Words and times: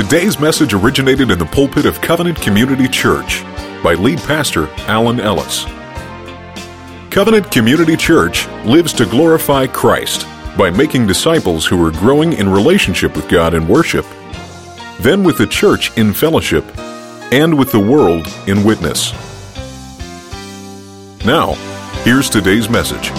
Today's 0.00 0.40
message 0.40 0.72
originated 0.72 1.30
in 1.30 1.38
the 1.38 1.44
pulpit 1.44 1.84
of 1.84 2.00
Covenant 2.00 2.40
Community 2.40 2.88
Church 2.88 3.42
by 3.82 3.92
lead 3.92 4.18
pastor 4.20 4.66
Alan 4.88 5.20
Ellis. 5.20 5.66
Covenant 7.10 7.52
Community 7.52 7.98
Church 7.98 8.48
lives 8.64 8.94
to 8.94 9.04
glorify 9.04 9.66
Christ 9.66 10.26
by 10.56 10.70
making 10.70 11.06
disciples 11.06 11.66
who 11.66 11.84
are 11.84 11.90
growing 11.90 12.32
in 12.32 12.48
relationship 12.48 13.14
with 13.14 13.28
God 13.28 13.52
in 13.52 13.68
worship, 13.68 14.06
then 15.00 15.22
with 15.22 15.36
the 15.36 15.46
church 15.46 15.94
in 15.98 16.14
fellowship, 16.14 16.64
and 17.30 17.58
with 17.58 17.70
the 17.70 17.78
world 17.78 18.26
in 18.46 18.64
witness. 18.64 19.12
Now, 21.26 21.52
here's 22.04 22.30
today's 22.30 22.70
message. 22.70 23.12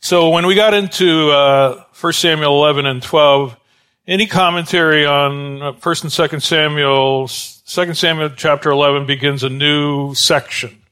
So 0.00 0.30
when 0.30 0.46
we 0.46 0.54
got 0.54 0.72
into 0.72 1.32
uh, 1.32 1.84
1 2.00 2.12
Samuel 2.14 2.54
11 2.64 2.86
and 2.86 3.02
12, 3.02 3.58
any 4.06 4.26
commentary 4.26 5.04
on 5.04 5.62
uh, 5.62 5.72
1st 5.72 6.02
and 6.02 6.30
2nd 6.30 6.42
Samuel, 6.42 7.26
2nd 7.26 7.96
Samuel 7.96 8.30
chapter 8.30 8.70
11 8.70 9.06
begins 9.06 9.42
a 9.42 9.48
new 9.48 10.14
section. 10.14 10.82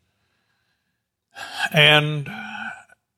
And 1.72 2.28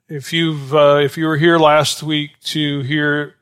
if 0.09 0.33
you've, 0.33 0.75
uh, 0.75 1.01
if 1.03 1.17
you 1.17 1.27
were 1.27 1.37
here 1.37 1.59
last 1.59 2.03
week 2.03 2.39
to 2.45 2.81
hear 2.83 3.35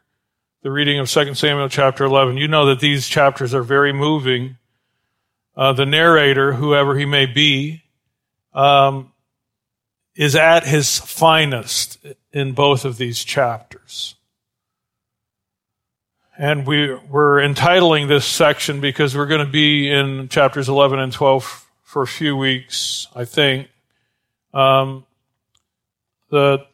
the 0.63 0.71
reading 0.71 0.99
of 0.99 1.11
2 1.11 1.35
Samuel 1.35 1.69
chapter 1.69 2.05
11, 2.05 2.37
you 2.37 2.49
know 2.49 2.67
that 2.67 2.81
these 2.81 3.09
chapters 3.09 3.53
are 3.53 3.63
very 3.63 3.93
moving. 3.93 4.57
Uh, 5.57 5.73
the 5.73 5.87
narrator, 5.87 6.55
whoever 6.55 6.97
he 6.97 7.05
may 7.05 7.27
be, 7.27 7.83
um, 8.55 9.13
is 10.15 10.37
at 10.37 10.65
his 10.65 11.01
finest 11.01 11.99
in 12.33 12.53
both 12.53 12.85
of 12.85 12.97
these 12.97 13.25
chapters. 13.25 14.15
And 16.37 16.67
we, 16.67 16.93
we're 16.95 17.41
entitling 17.41 18.09
this 18.09 18.25
section 18.25 18.81
because 18.81 19.17
we're 19.17 19.27
going 19.27 19.45
to 19.45 19.53
be 19.53 19.89
in 19.89 20.29
chapters 20.29 20.69
11 20.69 20.99
and 20.99 21.13
12 21.13 21.69
for 21.83 22.03
a 22.03 22.07
few 22.07 22.37
weeks, 22.37 23.07
I 23.15 23.25
think. 23.25 23.69
Um, 24.53 25.07
the, 26.31 26.67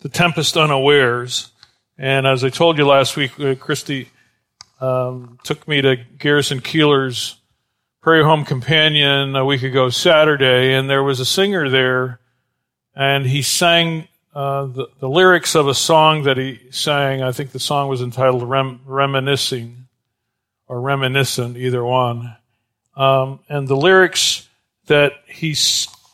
the 0.00 0.08
Tempest 0.08 0.56
Unawares. 0.56 1.50
And 1.98 2.26
as 2.26 2.42
I 2.42 2.48
told 2.48 2.78
you 2.78 2.86
last 2.86 3.16
week, 3.16 3.38
uh, 3.38 3.54
Christy 3.54 4.08
um, 4.80 5.38
took 5.42 5.66
me 5.68 5.82
to 5.82 5.96
Garrison 5.96 6.60
Keillor's 6.60 7.36
Prairie 8.00 8.24
Home 8.24 8.44
Companion 8.44 9.34
a 9.34 9.44
week 9.44 9.62
ago 9.62 9.90
Saturday, 9.90 10.74
and 10.74 10.88
there 10.88 11.02
was 11.02 11.18
a 11.18 11.24
singer 11.24 11.68
there, 11.68 12.20
and 12.94 13.26
he 13.26 13.42
sang 13.42 14.06
uh, 14.36 14.66
the, 14.66 14.86
the, 15.00 15.08
lyrics 15.08 15.54
of 15.54 15.66
a 15.66 15.72
song 15.74 16.24
that 16.24 16.36
he 16.36 16.60
sang. 16.70 17.22
I 17.22 17.32
think 17.32 17.52
the 17.52 17.58
song 17.58 17.88
was 17.88 18.02
entitled 18.02 18.42
Rem, 18.42 18.82
Reminiscing 18.84 19.86
or 20.68 20.78
Reminiscent, 20.78 21.56
either 21.56 21.82
one. 21.82 22.36
Um, 22.94 23.40
and 23.48 23.66
the 23.66 23.78
lyrics 23.78 24.46
that 24.88 25.12
he, 25.26 25.56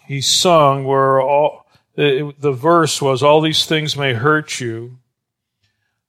he 0.07 0.21
sung 0.21 0.85
were 0.85 1.21
all, 1.21 1.67
it, 1.97 2.41
the 2.41 2.53
verse 2.53 3.03
was, 3.03 3.25
All 3.25 3.41
these 3.41 3.67
things 3.67 3.97
may 3.97 4.13
hurt 4.13 4.61
you, 4.61 4.99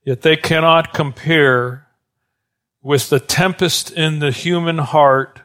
yet 0.03 0.21
they 0.21 0.37
cannot 0.37 0.93
compare 0.93 1.87
with 2.83 3.09
the 3.09 3.19
tempest 3.19 3.89
in 3.89 4.19
the 4.19 4.29
human 4.29 4.77
heart 4.77 5.39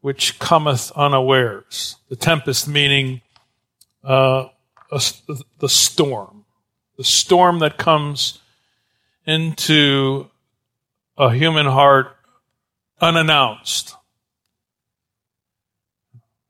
which 0.00 0.40
cometh 0.40 0.90
unawares. 0.96 1.94
The 2.08 2.16
tempest 2.16 2.66
meaning 2.66 3.20
uh, 4.02 4.48
a, 4.90 5.00
the 5.58 5.68
storm, 5.68 6.44
the 6.96 7.04
storm 7.04 7.58
that 7.60 7.78
comes 7.78 8.40
into 9.26 10.28
a 11.16 11.32
human 11.32 11.66
heart 11.66 12.16
unannounced. 13.00 13.94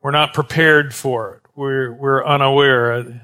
We're 0.01 0.13
not 0.13 0.33
prepared 0.33 0.95
for 0.95 1.35
it. 1.35 1.43
We're, 1.57 1.93
we're 1.93 2.25
unaware. 2.25 3.23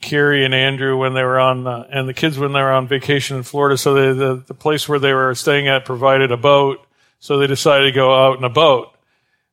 Carrie 0.00 0.44
and 0.44 0.54
Andrew, 0.54 0.96
when 0.96 1.14
they 1.14 1.22
were 1.22 1.38
on, 1.38 1.66
uh, 1.66 1.86
and 1.90 2.08
the 2.08 2.14
kids 2.14 2.38
when 2.38 2.52
they 2.52 2.60
were 2.60 2.72
on 2.72 2.88
vacation 2.88 3.36
in 3.36 3.42
Florida, 3.42 3.76
so 3.76 3.94
they, 3.94 4.18
the, 4.18 4.42
the 4.46 4.54
place 4.54 4.88
where 4.88 4.98
they 4.98 5.12
were 5.12 5.34
staying 5.34 5.68
at 5.68 5.84
provided 5.84 6.32
a 6.32 6.36
boat, 6.36 6.84
so 7.18 7.38
they 7.38 7.46
decided 7.46 7.84
to 7.84 7.92
go 7.92 8.14
out 8.14 8.38
in 8.38 8.44
a 8.44 8.50
boat. 8.50 8.88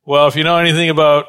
Well, 0.04 0.26
if 0.26 0.36
you 0.36 0.44
know 0.44 0.56
anything 0.56 0.90
about 0.90 1.26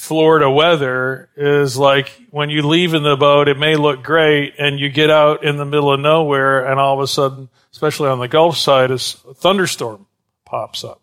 Florida 0.00 0.50
weather 0.50 1.28
is 1.36 1.76
like 1.76 2.08
when 2.30 2.48
you 2.48 2.66
leave 2.66 2.94
in 2.94 3.02
the 3.02 3.16
boat, 3.16 3.48
it 3.48 3.58
may 3.58 3.76
look 3.76 4.02
great, 4.02 4.54
and 4.58 4.80
you 4.80 4.88
get 4.88 5.10
out 5.10 5.44
in 5.44 5.58
the 5.58 5.66
middle 5.66 5.92
of 5.92 6.00
nowhere, 6.00 6.66
and 6.66 6.80
all 6.80 6.94
of 6.94 7.00
a 7.00 7.06
sudden, 7.06 7.50
especially 7.70 8.08
on 8.08 8.18
the 8.18 8.26
Gulf 8.26 8.56
side, 8.56 8.90
a 8.90 8.96
thunderstorm 8.96 10.06
pops 10.46 10.84
up. 10.84 11.02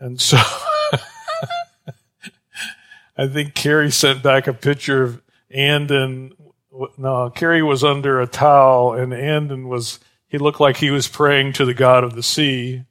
And 0.00 0.20
so 0.20 0.36
I 3.16 3.28
think 3.28 3.54
Carrie 3.54 3.92
sent 3.92 4.20
back 4.20 4.48
a 4.48 4.52
picture 4.52 5.04
of 5.04 5.22
Andon. 5.48 6.32
No, 6.98 7.30
Carrie 7.30 7.62
was 7.62 7.84
under 7.84 8.20
a 8.20 8.26
towel, 8.26 8.94
and 8.94 9.14
Andon 9.14 9.68
was, 9.68 10.00
he 10.26 10.38
looked 10.38 10.60
like 10.60 10.78
he 10.78 10.90
was 10.90 11.06
praying 11.06 11.52
to 11.52 11.64
the 11.64 11.72
God 11.72 12.02
of 12.02 12.16
the 12.16 12.22
sea, 12.24 12.82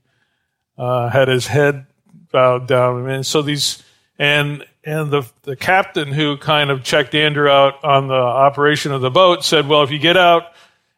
uh, 0.77 1.09
had 1.09 1.27
his 1.27 1.47
head 1.47 1.85
bowed 2.31 2.65
down. 2.65 3.09
And 3.09 3.25
so 3.25 3.41
these, 3.41 3.83
and 4.17 4.65
and 4.83 5.11
the, 5.11 5.29
the 5.43 5.55
captain 5.55 6.11
who 6.11 6.37
kind 6.37 6.69
of 6.71 6.83
checked 6.83 7.13
Andrew 7.13 7.47
out 7.47 7.83
on 7.83 8.07
the 8.07 8.13
operation 8.13 8.91
of 8.91 9.01
the 9.01 9.11
boat 9.11 9.43
said, 9.43 9.67
well, 9.67 9.83
if 9.83 9.91
you 9.91 9.99
get 9.99 10.17
out 10.17 10.53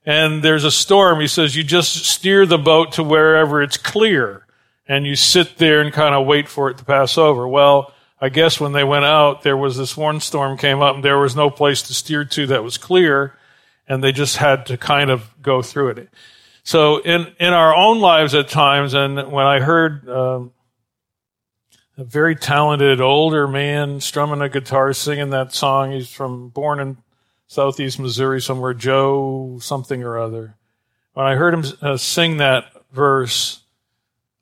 and 0.05 0.41
there's 0.41 0.63
a 0.63 0.71
storm, 0.71 1.19
he 1.19 1.27
says, 1.27 1.55
you 1.55 1.63
just 1.63 2.05
steer 2.05 2.45
the 2.45 2.57
boat 2.57 2.93
to 2.93 3.03
wherever 3.03 3.61
it's 3.61 3.77
clear 3.77 4.45
and 4.87 5.05
you 5.05 5.15
sit 5.15 5.57
there 5.57 5.81
and 5.81 5.93
kind 5.93 6.15
of 6.15 6.25
wait 6.25 6.47
for 6.47 6.69
it 6.69 6.77
to 6.77 6.85
pass 6.85 7.17
over. 7.17 7.47
Well, 7.47 7.93
I 8.21 8.29
guess 8.29 8.59
when 8.59 8.71
they 8.71 8.85
went 8.85 9.05
out, 9.05 9.43
there 9.43 9.57
was 9.57 9.77
this 9.77 9.97
one 9.97 10.21
storm 10.21 10.57
came 10.57 10.81
up 10.81 10.95
and 10.95 11.03
there 11.03 11.19
was 11.19 11.35
no 11.35 11.49
place 11.49 11.81
to 11.83 11.93
steer 11.93 12.23
to 12.23 12.47
that 12.47 12.63
was 12.63 12.77
clear 12.77 13.35
and 13.85 14.01
they 14.01 14.13
just 14.13 14.37
had 14.37 14.65
to 14.67 14.77
kind 14.77 15.09
of 15.09 15.29
go 15.41 15.61
through 15.61 15.89
it. 15.89 16.09
So 16.63 16.99
in, 16.99 17.35
in 17.37 17.51
our 17.51 17.75
own 17.75 17.99
lives 17.99 18.33
at 18.33 18.47
times, 18.47 18.93
and 18.93 19.29
when 19.29 19.45
I 19.45 19.59
heard, 19.59 20.07
um, 20.07 20.53
a 21.97 22.03
very 22.03 22.35
talented 22.35 22.99
older 22.99 23.47
man 23.47 24.01
strumming 24.01 24.41
a 24.41 24.49
guitar, 24.49 24.93
singing 24.93 25.29
that 25.29 25.53
song. 25.53 25.91
He's 25.91 26.11
from 26.11 26.49
born 26.49 26.79
in 26.79 26.97
southeast 27.47 27.99
Missouri 27.99 28.41
somewhere, 28.41 28.73
Joe 28.73 29.59
something 29.61 30.03
or 30.03 30.17
other. 30.17 30.55
When 31.13 31.25
I 31.25 31.35
heard 31.35 31.53
him 31.53 31.65
uh, 31.81 31.97
sing 31.97 32.37
that 32.37 32.65
verse, 32.91 33.61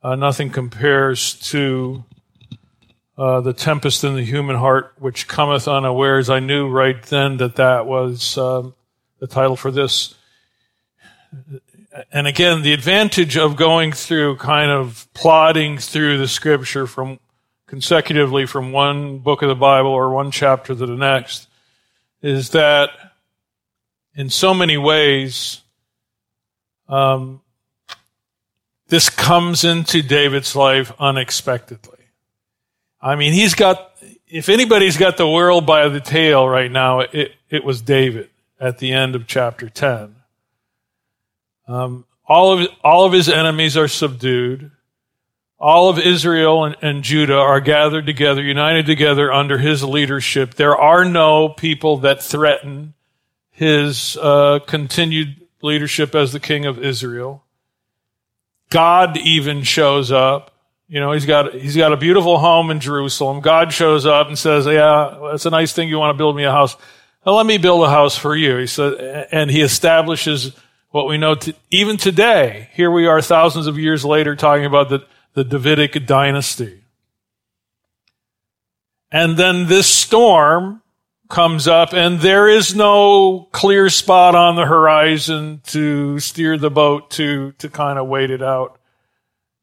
uh, 0.02 0.16
nothing 0.16 0.50
compares 0.50 1.34
to 1.50 2.06
uh, 3.18 3.42
the 3.42 3.54
tempest 3.54 4.04
in 4.04 4.16
the 4.16 4.24
human 4.24 4.56
heart 4.56 4.94
which 4.98 5.28
cometh 5.28 5.68
unawares. 5.68 6.30
I 6.30 6.40
knew 6.40 6.70
right 6.70 7.02
then 7.04 7.38
that 7.38 7.58
that 7.58 7.86
was 7.86 8.38
um, 8.38 8.74
the 9.20 9.28
title 9.28 9.58
for 9.58 9.72
this. 9.72 10.16
And 12.12 12.26
again, 12.26 12.62
the 12.62 12.72
advantage 12.72 13.36
of 13.36 13.58
going 13.58 13.92
through 13.92 14.38
kind 14.38 14.72
of 14.72 15.08
plodding 15.14 15.78
through 15.78 16.18
the 16.18 16.28
scripture 16.28 16.88
from 16.88 17.20
consecutively 17.72 18.46
from 18.46 18.74
one 18.74 19.20
book 19.20 19.42
of 19.42 19.48
the 19.48 19.56
Bible 19.56 19.92
or 19.92 20.10
one 20.10 20.30
chapter 20.30 20.76
to 20.76 20.86
the 20.86 20.94
next 20.94 21.48
is 22.22 22.50
that 22.50 22.90
in 24.14 24.30
so 24.30 24.54
many 24.54 24.76
ways, 24.76 25.62
um, 26.90 27.40
this 28.90 29.10
comes 29.10 29.64
into 29.64 30.02
David's 30.02 30.54
life 30.54 30.92
unexpectedly. 31.00 32.10
I 33.02 33.16
mean, 33.16 33.32
he's 33.32 33.56
got, 33.56 33.94
if 34.28 34.50
anybody's 34.50 34.98
got 34.98 35.16
the 35.16 35.30
world 35.30 35.66
by 35.66 35.88
the 35.88 36.02
tail 36.02 36.46
right 36.50 36.70
now, 36.70 37.00
it, 37.00 37.32
it 37.50 37.64
was 37.64 37.82
David 37.82 38.30
at 38.60 38.80
the 38.80 38.92
end 38.92 39.16
of 39.16 39.28
chapter 39.28 39.70
10. 39.70 40.18
Um, 41.70 42.04
all 42.28 42.52
of, 42.52 42.68
all 42.84 43.06
of 43.06 43.14
his 43.14 43.30
enemies 43.30 43.78
are 43.78 43.88
subdued 43.88 44.72
all 45.62 45.90
of 45.90 46.00
Israel 46.00 46.66
and, 46.66 46.76
and, 46.82 47.04
Judah 47.04 47.38
are 47.38 47.62
gathered 47.62 48.08
together, 48.08 48.42
united 48.42 48.88
together 48.88 49.32
under 49.32 49.60
his 49.60 49.84
leadership. 49.84 50.56
There 50.56 50.76
are 50.76 51.06
no 51.06 51.50
people 51.50 51.98
that 51.98 52.24
threaten 52.24 52.96
his 53.52 54.18
uh, 54.18 54.60
continued 54.66 55.36
leadership 55.62 56.16
as 56.16 56.34
the 56.34 56.40
king 56.40 56.66
of 56.66 56.84
Israel. 56.84 57.44
God 58.72 59.18
even 59.18 59.62
shows 59.62 60.12
up. 60.12 60.52
You 60.88 61.00
know, 61.00 61.12
he's 61.12 61.28
got 61.28 61.54
he's 61.54 61.78
got 61.78 61.94
a 61.94 61.98
beautiful 61.98 62.40
home 62.40 62.72
in 62.72 62.80
Jerusalem. 62.80 63.40
God 63.40 63.72
shows 63.72 64.06
up 64.06 64.28
and 64.28 64.38
says, 64.38 64.66
"Yeah, 64.66 65.34
it's 65.34 65.46
a 65.46 65.52
nice 65.52 65.74
thing 65.74 65.88
you 65.88 66.00
want 66.00 66.14
to 66.14 66.18
build 66.18 66.36
me 66.36 66.44
a 66.44 66.52
house. 66.52 66.76
Well, 67.24 67.36
let 67.36 67.46
me 67.46 67.58
build 67.60 67.84
a 67.84 67.90
house 67.90 68.18
for 68.18 68.36
you." 68.36 68.58
He 68.58 68.68
said, 68.68 69.28
and 69.32 69.52
he 69.52 69.62
establishes 69.62 70.54
what 70.90 71.08
we 71.08 71.18
know 71.18 71.36
to, 71.36 71.54
even 71.70 71.98
today. 71.98 72.70
Here 72.74 72.92
we 72.92 73.08
are, 73.08 73.22
thousands 73.22 73.68
of 73.68 73.78
years 73.78 74.04
later, 74.04 74.36
talking 74.36 74.66
about 74.66 74.90
the 74.90 75.06
the 75.34 75.44
Davidic 75.44 76.06
dynasty. 76.06 76.82
And 79.12 79.38
then 79.38 79.68
this 79.68 79.88
storm 79.88 80.82
comes 81.30 81.68
up 81.68 81.94
and 81.94 82.20
there 82.20 82.48
is 82.48 82.76
no 82.76 83.48
clear 83.52 83.90
spot 83.90 84.36
on 84.36 84.56
the 84.56 84.66
horizon 84.66 85.62
to 85.66 86.20
steer 86.20 86.58
the 86.58 86.70
boat 86.70 87.10
to, 87.12 87.54
to 87.54 87.70
kind 87.70 87.98
of 87.98 88.08
wait 88.08 88.30
it 88.30 88.44
out. 88.44 88.78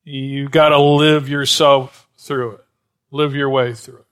You 0.04 0.48
got 0.48 0.70
to 0.70 0.78
live 0.80 1.28
yourself 1.28 2.08
through 2.16 2.52
it. 2.52 2.64
Live 3.10 3.34
your 3.34 3.50
way 3.50 3.74
through 3.74 3.98
it. 3.98 4.04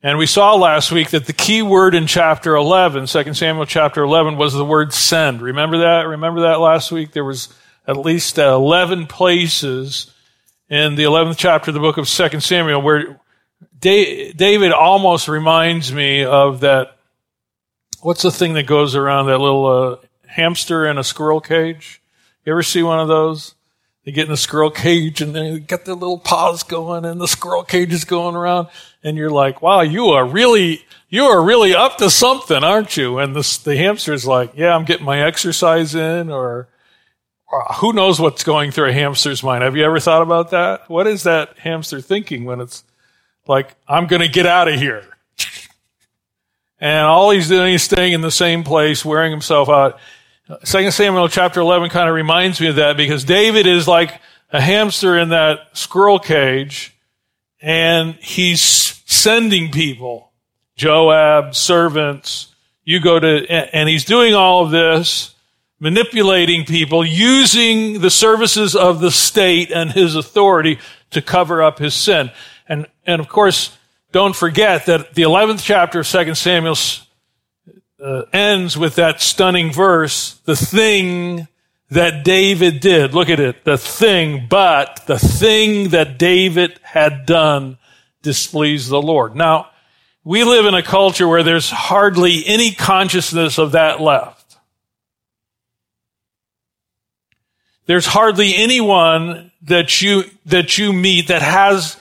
And 0.00 0.16
we 0.16 0.26
saw 0.26 0.54
last 0.54 0.92
week 0.92 1.10
that 1.10 1.26
the 1.26 1.32
key 1.32 1.60
word 1.60 1.94
in 1.94 2.06
chapter 2.06 2.54
11, 2.54 3.06
2 3.06 3.34
Samuel 3.34 3.66
chapter 3.66 4.02
11, 4.04 4.36
was 4.36 4.54
the 4.54 4.64
word 4.64 4.92
send. 4.92 5.42
Remember 5.42 5.78
that? 5.78 6.06
Remember 6.06 6.42
that 6.42 6.60
last 6.60 6.92
week? 6.92 7.10
There 7.10 7.24
was 7.24 7.48
at 7.88 7.96
least 7.96 8.36
11 8.36 9.06
places 9.06 10.12
in 10.68 10.94
the 10.94 11.04
11th 11.04 11.38
chapter 11.38 11.70
of 11.70 11.74
the 11.74 11.80
book 11.80 11.96
of 11.96 12.06
2 12.06 12.40
Samuel 12.40 12.82
where 12.82 13.18
David 13.80 14.72
almost 14.72 15.26
reminds 15.26 15.92
me 15.92 16.22
of 16.24 16.60
that. 16.60 16.96
What's 18.00 18.22
the 18.22 18.30
thing 18.30 18.52
that 18.54 18.66
goes 18.66 18.94
around 18.94 19.26
that 19.26 19.38
little 19.38 19.66
uh, 19.66 19.96
hamster 20.26 20.86
in 20.86 20.98
a 20.98 21.04
squirrel 21.04 21.40
cage? 21.40 22.02
You 22.44 22.52
ever 22.52 22.62
see 22.62 22.82
one 22.82 23.00
of 23.00 23.08
those? 23.08 23.54
They 24.04 24.12
get 24.12 24.26
in 24.26 24.30
the 24.30 24.36
squirrel 24.36 24.70
cage 24.70 25.20
and 25.20 25.34
they 25.34 25.58
get 25.58 25.84
their 25.84 25.94
little 25.94 26.18
paws 26.18 26.62
going 26.62 27.04
and 27.04 27.20
the 27.20 27.26
squirrel 27.26 27.64
cage 27.64 27.92
is 27.92 28.04
going 28.04 28.36
around 28.36 28.68
and 29.02 29.16
you're 29.16 29.30
like, 29.30 29.62
wow, 29.62 29.80
you 29.80 30.08
are 30.08 30.26
really, 30.26 30.84
you 31.08 31.24
are 31.24 31.42
really 31.42 31.74
up 31.74 31.98
to 31.98 32.10
something, 32.10 32.62
aren't 32.62 32.96
you? 32.96 33.18
And 33.18 33.34
the, 33.34 33.60
the 33.64 33.76
hamster's 33.76 34.26
like, 34.26 34.52
yeah, 34.54 34.74
I'm 34.74 34.84
getting 34.84 35.06
my 35.06 35.20
exercise 35.20 35.94
in 35.94 36.30
or 36.30 36.68
Uh, 37.50 37.74
who 37.74 37.92
knows 37.92 38.20
what's 38.20 38.44
going 38.44 38.70
through 38.70 38.90
a 38.90 38.92
hamster's 38.92 39.42
mind. 39.42 39.62
Have 39.64 39.76
you 39.76 39.84
ever 39.84 40.00
thought 40.00 40.22
about 40.22 40.50
that? 40.50 40.88
What 40.90 41.06
is 41.06 41.22
that 41.22 41.58
hamster 41.58 42.00
thinking 42.00 42.44
when 42.44 42.60
it's 42.60 42.84
like, 43.46 43.74
I'm 43.88 44.06
going 44.06 44.20
to 44.20 44.28
get 44.28 44.44
out 44.44 44.68
of 44.68 44.74
here? 44.74 45.04
and 46.80 47.06
all 47.06 47.30
he's 47.30 47.48
doing 47.48 47.74
is 47.74 47.82
staying 47.82 48.12
in 48.12 48.20
the 48.20 48.30
same 48.30 48.64
place, 48.64 49.04
wearing 49.04 49.30
himself 49.30 49.68
out. 49.70 49.98
Second 50.64 50.92
Samuel 50.92 51.28
chapter 51.28 51.60
11 51.60 51.90
kind 51.90 52.08
of 52.08 52.14
reminds 52.14 52.60
me 52.60 52.68
of 52.68 52.76
that 52.76 52.96
because 52.96 53.24
David 53.24 53.66
is 53.66 53.88
like 53.88 54.20
a 54.50 54.60
hamster 54.60 55.18
in 55.18 55.30
that 55.30 55.76
squirrel 55.76 56.18
cage 56.18 56.94
and 57.60 58.14
he's 58.14 58.62
sending 59.06 59.70
people, 59.70 60.32
Joab, 60.76 61.54
servants, 61.54 62.54
you 62.84 63.00
go 63.00 63.18
to, 63.18 63.46
and 63.74 63.88
he's 63.88 64.04
doing 64.04 64.34
all 64.34 64.64
of 64.64 64.70
this, 64.70 65.34
manipulating 65.80 66.64
people, 66.64 67.04
using 67.04 68.00
the 68.00 68.10
services 68.10 68.74
of 68.74 69.00
the 69.00 69.10
state 69.10 69.70
and 69.70 69.92
his 69.92 70.16
authority 70.16 70.78
to 71.10 71.22
cover 71.22 71.62
up 71.62 71.78
his 71.78 71.94
sin. 71.94 72.30
And, 72.68 72.86
and 73.06 73.20
of 73.20 73.28
course, 73.28 73.76
don't 74.12 74.34
forget 74.34 74.86
that 74.86 75.14
the 75.14 75.22
11th 75.22 75.62
chapter 75.62 76.00
of 76.00 76.08
2 76.08 76.34
Samuel 76.34 76.76
uh, 78.02 78.22
ends 78.32 78.76
with 78.76 78.96
that 78.96 79.20
stunning 79.20 79.72
verse, 79.72 80.34
the 80.44 80.56
thing 80.56 81.48
that 81.90 82.24
David 82.24 82.80
did. 82.80 83.14
Look 83.14 83.30
at 83.30 83.40
it. 83.40 83.64
The 83.64 83.78
thing, 83.78 84.46
but 84.48 85.04
the 85.06 85.18
thing 85.18 85.90
that 85.90 86.18
David 86.18 86.78
had 86.82 87.26
done 87.26 87.78
displeased 88.22 88.90
the 88.90 89.00
Lord. 89.00 89.34
Now, 89.34 89.70
we 90.24 90.44
live 90.44 90.66
in 90.66 90.74
a 90.74 90.82
culture 90.82 91.26
where 91.26 91.42
there's 91.42 91.70
hardly 91.70 92.44
any 92.46 92.72
consciousness 92.72 93.58
of 93.58 93.72
that 93.72 94.00
left. 94.00 94.37
There's 97.88 98.06
hardly 98.06 98.54
anyone 98.54 99.50
that 99.62 100.00
you, 100.00 100.22
that 100.46 100.78
you 100.78 100.92
meet 100.92 101.26
that 101.26 101.42
has 101.42 101.96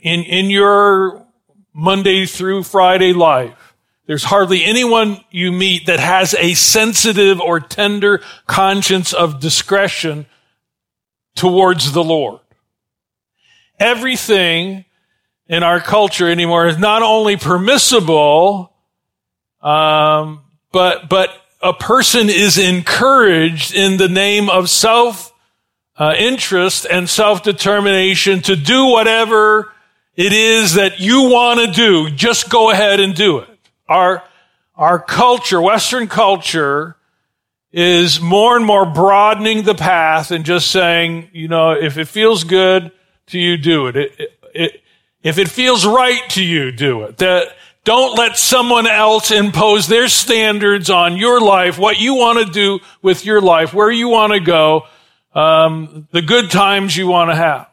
in, 0.00 0.20
in 0.22 0.48
your 0.48 1.26
Monday 1.74 2.24
through 2.24 2.62
Friday 2.62 3.12
life 3.12 3.68
there's 4.08 4.24
hardly 4.24 4.64
anyone 4.64 5.22
you 5.30 5.52
meet 5.52 5.84
that 5.84 6.00
has 6.00 6.32
a 6.32 6.54
sensitive 6.54 7.42
or 7.42 7.60
tender 7.60 8.22
conscience 8.46 9.12
of 9.12 9.38
discretion 9.38 10.24
towards 11.36 11.92
the 11.92 12.02
Lord. 12.02 12.40
Everything 13.78 14.86
in 15.46 15.62
our 15.62 15.78
culture 15.78 16.26
anymore 16.26 16.68
is 16.68 16.78
not 16.78 17.02
only 17.02 17.36
permissible, 17.36 18.72
um, 19.60 20.40
but 20.72 21.10
but 21.10 21.28
a 21.60 21.72
person 21.72 22.28
is 22.30 22.58
encouraged 22.58 23.74
in 23.74 23.96
the 23.96 24.08
name 24.08 24.48
of 24.48 24.70
self 24.70 25.32
uh, 25.96 26.14
interest 26.16 26.86
and 26.88 27.08
self 27.08 27.42
determination 27.42 28.40
to 28.42 28.56
do 28.56 28.86
whatever 28.86 29.72
it 30.14 30.32
is 30.32 30.74
that 30.74 31.00
you 31.00 31.30
want 31.30 31.60
to 31.60 31.72
do. 31.72 32.10
Just 32.10 32.50
go 32.50 32.70
ahead 32.70 33.00
and 33.00 33.14
do 33.14 33.38
it. 33.38 33.48
Our, 33.88 34.22
our 34.76 34.98
culture, 35.00 35.60
Western 35.60 36.06
culture, 36.06 36.96
is 37.72 38.20
more 38.20 38.56
and 38.56 38.64
more 38.64 38.86
broadening 38.86 39.62
the 39.62 39.74
path 39.74 40.30
and 40.30 40.44
just 40.44 40.70
saying, 40.70 41.28
you 41.32 41.48
know, 41.48 41.72
if 41.72 41.98
it 41.98 42.06
feels 42.06 42.44
good 42.44 42.92
to 43.26 43.38
you, 43.38 43.56
do 43.56 43.86
it. 43.88 43.96
it, 43.96 44.12
it, 44.18 44.38
it 44.54 44.82
if 45.22 45.38
it 45.38 45.48
feels 45.48 45.84
right 45.84 46.22
to 46.30 46.42
you, 46.42 46.70
do 46.70 47.02
it. 47.02 47.18
That, 47.18 47.48
don't 47.88 48.18
let 48.18 48.36
someone 48.36 48.86
else 48.86 49.30
impose 49.30 49.86
their 49.86 50.08
standards 50.08 50.90
on 50.90 51.16
your 51.16 51.40
life, 51.40 51.78
what 51.78 51.98
you 51.98 52.16
want 52.16 52.38
to 52.38 52.52
do 52.52 52.80
with 53.00 53.24
your 53.24 53.40
life, 53.40 53.72
where 53.72 53.90
you 53.90 54.10
want 54.10 54.34
to 54.34 54.40
go, 54.40 54.82
um, 55.34 56.06
the 56.10 56.20
good 56.20 56.50
times 56.50 56.94
you 56.94 57.06
want 57.06 57.30
to 57.30 57.34
have. 57.34 57.66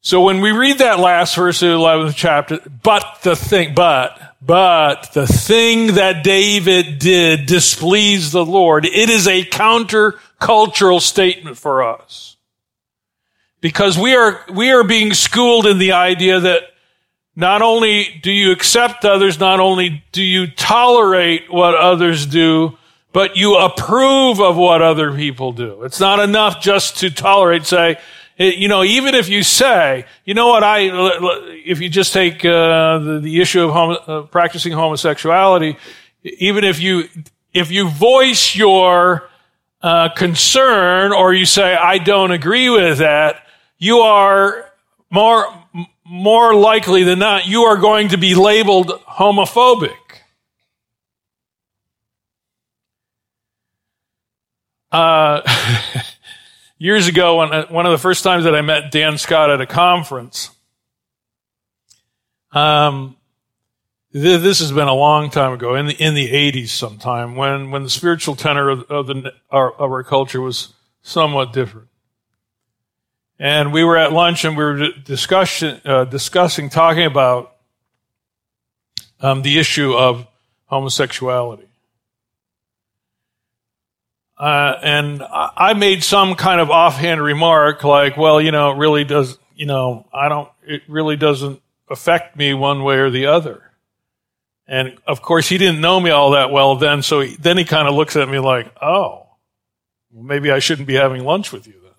So 0.00 0.22
when 0.22 0.40
we 0.40 0.52
read 0.52 0.78
that 0.78 0.98
last 0.98 1.36
verse 1.36 1.60
of 1.60 1.68
the 1.68 1.74
11th 1.76 2.14
chapter, 2.16 2.58
but 2.82 3.04
the 3.22 3.36
thing, 3.36 3.74
but, 3.74 4.18
but 4.40 5.10
the 5.12 5.26
thing 5.26 5.96
that 5.96 6.24
David 6.24 6.98
did 6.98 7.44
displeased 7.44 8.32
the 8.32 8.46
Lord, 8.46 8.86
it 8.86 9.10
is 9.10 9.28
a 9.28 9.44
counter-cultural 9.44 11.00
statement 11.00 11.58
for 11.58 11.82
us. 11.82 12.38
Because 13.60 13.98
we 13.98 14.14
are, 14.14 14.42
we 14.50 14.70
are 14.70 14.84
being 14.84 15.12
schooled 15.12 15.66
in 15.66 15.76
the 15.76 15.92
idea 15.92 16.40
that 16.40 16.62
not 17.40 17.62
only 17.62 18.20
do 18.22 18.30
you 18.30 18.52
accept 18.52 19.04
others, 19.04 19.40
not 19.40 19.60
only 19.60 20.04
do 20.12 20.22
you 20.22 20.46
tolerate 20.46 21.50
what 21.50 21.74
others 21.74 22.26
do, 22.26 22.76
but 23.12 23.36
you 23.36 23.56
approve 23.56 24.40
of 24.40 24.56
what 24.56 24.82
other 24.82 25.12
people 25.16 25.52
do. 25.52 25.82
It's 25.82 25.98
not 25.98 26.20
enough 26.20 26.60
just 26.60 26.98
to 26.98 27.10
tolerate, 27.10 27.66
say, 27.66 27.98
you 28.36 28.68
know, 28.68 28.84
even 28.84 29.14
if 29.14 29.28
you 29.28 29.42
say, 29.42 30.04
you 30.24 30.34
know 30.34 30.48
what, 30.48 30.62
I, 30.62 30.80
if 31.64 31.80
you 31.80 31.88
just 31.88 32.12
take 32.12 32.44
uh, 32.44 32.98
the, 32.98 33.20
the, 33.22 33.40
issue 33.40 33.64
of 33.64 33.72
homo, 33.72 33.94
uh, 33.94 34.22
practicing 34.22 34.72
homosexuality, 34.72 35.76
even 36.22 36.64
if 36.64 36.80
you 36.80 37.08
if 37.52 37.70
you 37.70 37.88
voice 37.88 38.54
your 38.54 39.28
uh, 39.82 40.10
concern 40.10 41.12
or 41.12 41.34
you 41.34 41.44
say 41.44 41.74
I 41.74 41.98
don't 41.98 42.30
agree 42.30 42.70
with 42.70 42.98
that, 42.98 43.46
you 43.78 43.98
are 43.98 44.70
more 45.10 45.59
more 46.10 46.56
likely 46.56 47.04
than 47.04 47.20
not 47.20 47.46
you 47.46 47.62
are 47.62 47.76
going 47.76 48.08
to 48.08 48.18
be 48.18 48.34
labeled 48.34 48.88
homophobic. 49.08 49.94
Uh, 54.90 55.40
years 56.78 57.06
ago, 57.06 57.38
uh, 57.38 57.66
one 57.68 57.86
of 57.86 57.92
the 57.92 57.98
first 57.98 58.24
times 58.24 58.42
that 58.42 58.56
I 58.56 58.60
met 58.60 58.90
Dan 58.90 59.18
Scott 59.18 59.50
at 59.50 59.60
a 59.60 59.66
conference, 59.66 60.50
um, 62.50 63.16
th- 64.12 64.42
this 64.42 64.58
has 64.58 64.72
been 64.72 64.88
a 64.88 64.94
long 64.94 65.30
time 65.30 65.52
ago, 65.52 65.76
in 65.76 65.86
the 65.86 65.94
in 65.94 66.14
the 66.14 66.28
'80s, 66.28 66.70
sometime 66.70 67.36
when 67.36 67.70
when 67.70 67.84
the 67.84 67.90
spiritual 67.90 68.34
tenor 68.34 68.68
of, 68.68 68.82
of 68.90 69.06
the 69.06 69.32
of 69.48 69.72
our 69.78 70.02
culture 70.02 70.40
was 70.40 70.74
somewhat 71.02 71.52
different. 71.52 71.86
And 73.42 73.72
we 73.72 73.84
were 73.84 73.96
at 73.96 74.12
lunch 74.12 74.44
and 74.44 74.54
we 74.54 74.62
were 74.62 74.92
discussing, 75.02 75.80
uh, 75.86 76.04
discussing, 76.04 76.68
talking 76.68 77.06
about 77.06 77.56
um, 79.18 79.40
the 79.40 79.58
issue 79.58 79.94
of 79.94 80.26
homosexuality. 80.66 81.70
Uh, 84.36 84.78
and 84.82 85.22
I 85.22 85.72
made 85.72 86.04
some 86.04 86.34
kind 86.34 86.60
of 86.60 86.70
offhand 86.70 87.22
remark 87.22 87.82
like, 87.82 88.18
well, 88.18 88.42
you 88.42 88.52
know, 88.52 88.72
it 88.72 88.76
really 88.76 89.04
does, 89.04 89.38
you 89.54 89.64
know, 89.64 90.06
I 90.12 90.28
don't, 90.28 90.50
it 90.66 90.82
really 90.86 91.16
doesn't 91.16 91.62
affect 91.90 92.36
me 92.36 92.52
one 92.52 92.82
way 92.84 92.96
or 92.96 93.08
the 93.08 93.26
other. 93.26 93.70
And 94.66 94.98
of 95.06 95.22
course, 95.22 95.48
he 95.48 95.56
didn't 95.56 95.80
know 95.80 95.98
me 95.98 96.10
all 96.10 96.32
that 96.32 96.50
well 96.50 96.76
then, 96.76 97.02
so 97.02 97.20
he, 97.20 97.36
then 97.36 97.56
he 97.56 97.64
kind 97.64 97.88
of 97.88 97.94
looks 97.94 98.16
at 98.16 98.28
me 98.28 98.38
like, 98.38 98.70
oh, 98.82 99.28
maybe 100.12 100.50
I 100.50 100.58
shouldn't 100.58 100.88
be 100.88 100.94
having 100.94 101.24
lunch 101.24 101.52
with 101.52 101.66
you 101.66 101.74
then. 101.82 101.90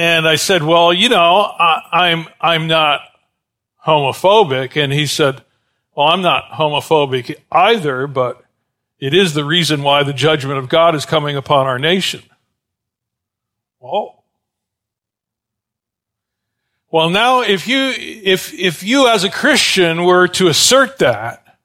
And 0.00 0.26
I 0.26 0.36
said, 0.36 0.62
well, 0.62 0.94
you 0.94 1.10
know, 1.10 1.42
I, 1.42 1.82
I'm, 1.92 2.26
I'm 2.40 2.68
not 2.68 3.02
homophobic. 3.86 4.82
And 4.82 4.94
he 4.94 5.04
said, 5.04 5.44
well, 5.94 6.06
I'm 6.06 6.22
not 6.22 6.52
homophobic 6.52 7.36
either, 7.52 8.06
but 8.06 8.42
it 8.98 9.12
is 9.12 9.34
the 9.34 9.44
reason 9.44 9.82
why 9.82 10.02
the 10.02 10.14
judgment 10.14 10.58
of 10.58 10.70
God 10.70 10.94
is 10.94 11.04
coming 11.04 11.36
upon 11.36 11.66
our 11.66 11.78
nation. 11.78 12.22
Oh. 13.82 14.22
Well, 16.90 17.10
now 17.10 17.42
if 17.42 17.68
you, 17.68 17.92
if, 17.94 18.54
if 18.54 18.82
you 18.82 19.06
as 19.06 19.22
a 19.22 19.30
Christian 19.30 20.04
were 20.04 20.28
to 20.28 20.48
assert 20.48 20.96
that, 21.00 21.58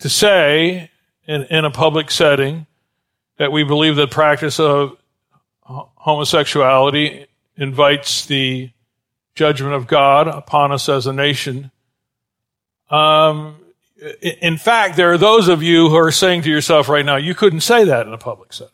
to 0.00 0.10
say 0.10 0.90
in, 1.26 1.44
in 1.44 1.64
a 1.64 1.70
public 1.70 2.10
setting, 2.10 2.66
that 3.38 3.52
we 3.52 3.64
believe 3.64 3.96
the 3.96 4.06
practice 4.06 4.60
of 4.60 4.98
homosexuality 5.64 7.24
invites 7.56 8.26
the 8.26 8.70
judgment 9.34 9.74
of 9.74 9.86
God 9.86 10.28
upon 10.28 10.72
us 10.72 10.88
as 10.88 11.06
a 11.06 11.12
nation. 11.12 11.70
Um, 12.90 13.56
in 14.20 14.56
fact, 14.56 14.96
there 14.96 15.12
are 15.12 15.18
those 15.18 15.48
of 15.48 15.62
you 15.62 15.88
who 15.88 15.96
are 15.96 16.10
saying 16.10 16.42
to 16.42 16.50
yourself 16.50 16.88
right 16.88 17.04
now, 17.04 17.16
you 17.16 17.34
couldn't 17.34 17.60
say 17.60 17.84
that 17.84 18.06
in 18.06 18.12
a 18.12 18.18
public 18.18 18.52
setting. 18.52 18.72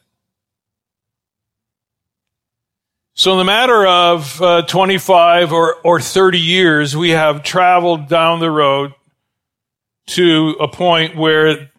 So, 3.14 3.32
in 3.32 3.38
the 3.38 3.44
matter 3.44 3.86
of 3.86 4.42
uh, 4.42 4.62
25 4.62 5.52
or, 5.52 5.76
or 5.76 6.00
30 6.00 6.38
years, 6.38 6.94
we 6.94 7.10
have 7.10 7.42
traveled 7.42 8.08
down 8.08 8.40
the 8.40 8.50
road 8.50 8.92
to 10.08 10.56
a 10.60 10.68
point 10.68 11.16
where 11.16 11.70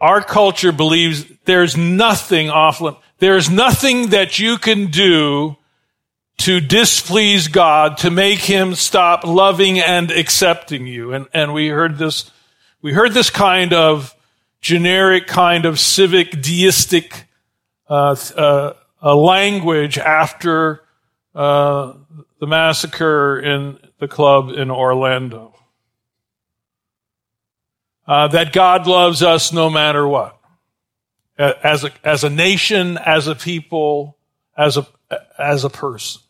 our 0.00 0.20
culture 0.20 0.72
believes 0.72 1.24
there's 1.44 1.76
nothing 1.76 2.50
off 2.50 2.80
limits. 2.80 3.02
There's 3.18 3.48
nothing 3.48 4.08
that 4.08 4.38
you 4.38 4.58
can 4.58 4.88
do 4.88 5.56
to 6.38 6.60
displease 6.60 7.48
God, 7.48 7.98
to 7.98 8.10
make 8.10 8.40
him 8.40 8.74
stop 8.74 9.24
loving 9.24 9.78
and 9.78 10.10
accepting 10.10 10.86
you. 10.86 11.12
And, 11.12 11.26
and 11.32 11.54
we 11.54 11.68
heard 11.68 11.96
this, 11.96 12.30
we 12.82 12.92
heard 12.92 13.12
this 13.12 13.30
kind 13.30 13.72
of 13.72 14.14
generic 14.60 15.26
kind 15.26 15.64
of 15.64 15.78
civic 15.78 16.42
deistic, 16.42 17.26
uh, 17.88 18.16
uh, 18.36 18.74
language 19.16 19.98
after 19.98 20.82
uh, 21.34 21.92
the 22.40 22.46
massacre 22.46 23.38
in 23.38 23.78
the 23.98 24.08
club 24.08 24.50
in 24.50 24.70
Orlando. 24.70 25.54
Uh, 28.06 28.28
that 28.28 28.52
God 28.52 28.86
loves 28.86 29.22
us 29.22 29.52
no 29.52 29.70
matter 29.70 30.06
what. 30.06 30.38
As 31.38 31.84
a, 31.84 31.90
as 32.04 32.22
a 32.22 32.30
nation, 32.30 32.98
as 32.98 33.26
a 33.26 33.34
people, 33.34 34.18
as 34.56 34.76
a, 34.76 34.86
as 35.38 35.64
a 35.64 35.70
person. 35.70 36.22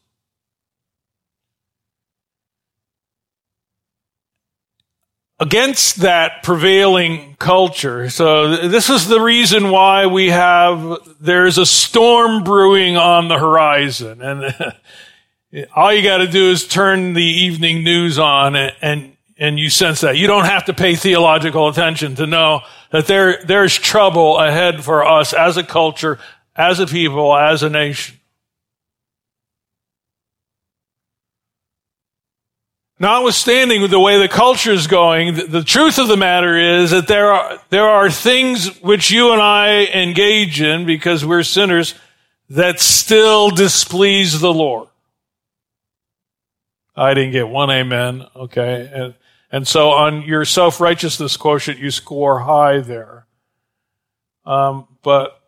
Against 5.45 5.97
that 5.97 6.43
prevailing 6.43 7.37
culture. 7.39 8.09
So 8.09 8.69
this 8.69 8.89
is 8.89 9.09
the 9.09 9.21
reason 9.21 9.71
why 9.71 10.07
we 10.07 10.31
have, 10.31 10.99
there's 11.21 11.59
a 11.59 11.67
storm 11.67 12.45
brewing 12.45 12.97
on 12.97 13.29
the 13.29 13.39
horizon. 13.39 14.23
And 14.23 14.55
all 15.77 15.93
you 15.93 16.03
got 16.03 16.19
to 16.19 16.27
do 16.27 16.51
is 16.51 16.67
turn 16.67 17.13
the 17.13 17.23
evening 17.23 17.85
news 17.85 18.19
on 18.19 18.57
and, 18.57 19.17
and, 19.37 19.59
you 19.59 19.69
sense 19.69 20.01
that. 20.01 20.17
You 20.17 20.29
don't 20.29 20.47
have 20.47 20.65
to 20.65 20.73
pay 20.73 20.95
theological 20.95 21.69
attention 21.69 22.15
to 22.15 22.27
know 22.27 22.63
that 22.91 23.07
there, 23.07 23.43
there's 23.45 23.77
trouble 23.77 24.39
ahead 24.39 24.83
for 24.83 25.05
us 25.05 25.35
as 25.35 25.59
a 25.59 25.63
culture, 25.63 26.19
as 26.57 26.81
a 26.81 26.87
people, 26.87 27.37
as 27.37 27.63
a 27.63 27.69
nation. 27.69 28.19
Notwithstanding 33.01 33.89
the 33.91 33.99
way 33.99 34.19
the 34.19 34.29
culture 34.29 34.71
is 34.73 34.87
going, 34.87 35.35
the, 35.35 35.45
the, 35.45 35.65
truth 35.65 35.99
of 35.99 36.07
the 36.07 36.17
matter 36.17 36.57
is 36.57 36.93
that 36.93 37.09
there 37.09 37.33
are, 37.33 37.59
there 37.71 37.89
are 37.89 38.09
things 38.09 38.81
which 38.83 39.11
you 39.11 39.33
and 39.33 39.43
I 39.43 39.87
engage 39.87 40.61
in 40.61 40.87
because 40.87 41.25
we're 41.25 41.43
sinners 41.43 41.95
that 42.51 42.79
still 42.79 43.51
displease 43.51 44.39
the 44.41 44.53
Lord. 44.53 44.89
I 46.95 47.15
didn't 47.15 47.33
get 47.33 47.49
one 47.49 47.71
amen. 47.71 48.27
Okay. 48.37 48.89
And, 48.93 49.15
and 49.51 49.67
so 49.67 49.91
on 49.91 50.23
your 50.23 50.45
self-righteousness 50.45 51.37
quotient, 51.37 51.81
you 51.81 51.91
score 51.91 52.41
high 52.41 52.79
there. 52.79 53.27
Um, 54.47 54.87
but 55.03 55.41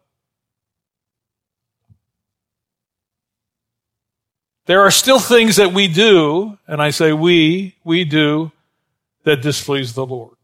There 4.66 4.80
are 4.80 4.90
still 4.90 5.20
things 5.20 5.56
that 5.56 5.72
we 5.72 5.86
do, 5.86 6.58
and 6.66 6.82
I 6.82 6.90
say 6.90 7.12
we, 7.12 7.76
we 7.84 8.04
do, 8.04 8.50
that 9.22 9.40
displease 9.40 9.94
the 9.94 10.04
Lord. 10.04 10.34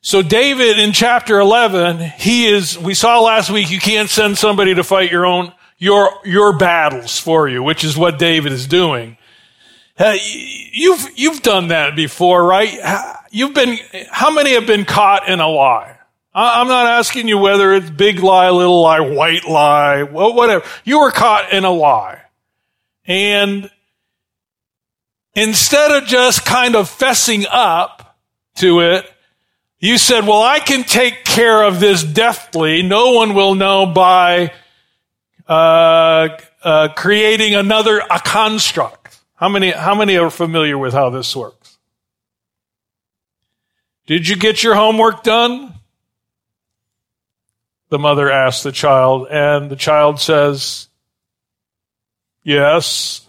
So 0.00 0.22
David 0.22 0.78
in 0.78 0.92
chapter 0.92 1.40
11, 1.40 1.98
he 2.18 2.46
is, 2.46 2.78
we 2.78 2.94
saw 2.94 3.20
last 3.20 3.50
week, 3.50 3.70
you 3.70 3.80
can't 3.80 4.10
send 4.10 4.38
somebody 4.38 4.74
to 4.74 4.84
fight 4.84 5.10
your 5.10 5.26
own, 5.26 5.52
your, 5.78 6.10
your 6.24 6.56
battles 6.56 7.18
for 7.18 7.48
you, 7.48 7.62
which 7.62 7.82
is 7.82 7.96
what 7.96 8.18
David 8.18 8.52
is 8.52 8.66
doing. 8.66 9.16
Uh, 9.98 10.16
you've, 10.72 11.08
you've 11.16 11.42
done 11.42 11.68
that 11.68 11.96
before, 11.96 12.44
right? 12.44 13.16
You've 13.30 13.54
been, 13.54 13.78
how 14.10 14.30
many 14.30 14.52
have 14.54 14.66
been 14.66 14.84
caught 14.84 15.28
in 15.28 15.40
a 15.40 15.48
lie? 15.48 15.93
I'm 16.34 16.66
not 16.66 16.86
asking 16.86 17.28
you 17.28 17.38
whether 17.38 17.72
it's 17.72 17.88
big 17.88 18.18
lie, 18.18 18.50
little 18.50 18.82
lie, 18.82 19.00
white 19.00 19.44
lie, 19.44 20.02
whatever. 20.02 20.64
You 20.84 21.00
were 21.00 21.12
caught 21.12 21.52
in 21.52 21.64
a 21.64 21.70
lie. 21.70 22.22
And 23.06 23.70
instead 25.34 25.92
of 25.92 26.08
just 26.08 26.44
kind 26.44 26.74
of 26.74 26.88
fessing 26.88 27.46
up 27.48 28.18
to 28.56 28.80
it, 28.80 29.08
you 29.78 29.96
said, 29.96 30.26
well, 30.26 30.42
I 30.42 30.58
can 30.58 30.82
take 30.82 31.24
care 31.24 31.62
of 31.62 31.78
this 31.78 32.02
deftly. 32.02 32.82
No 32.82 33.12
one 33.12 33.34
will 33.34 33.54
know 33.54 33.86
by 33.86 34.52
uh, 35.46 36.28
uh, 36.62 36.88
creating 36.96 37.54
another 37.54 37.98
a 37.98 38.18
construct. 38.18 39.20
How 39.34 39.48
many, 39.48 39.70
how 39.70 39.94
many 39.94 40.16
are 40.16 40.30
familiar 40.30 40.78
with 40.78 40.94
how 40.94 41.10
this 41.10 41.36
works? 41.36 41.78
Did 44.06 44.26
you 44.26 44.36
get 44.36 44.62
your 44.62 44.74
homework 44.74 45.22
done? 45.22 45.74
The 47.94 47.98
mother 48.00 48.28
asks 48.28 48.64
the 48.64 48.72
child, 48.72 49.28
and 49.30 49.70
the 49.70 49.76
child 49.76 50.20
says, 50.20 50.88
Yes. 52.42 53.24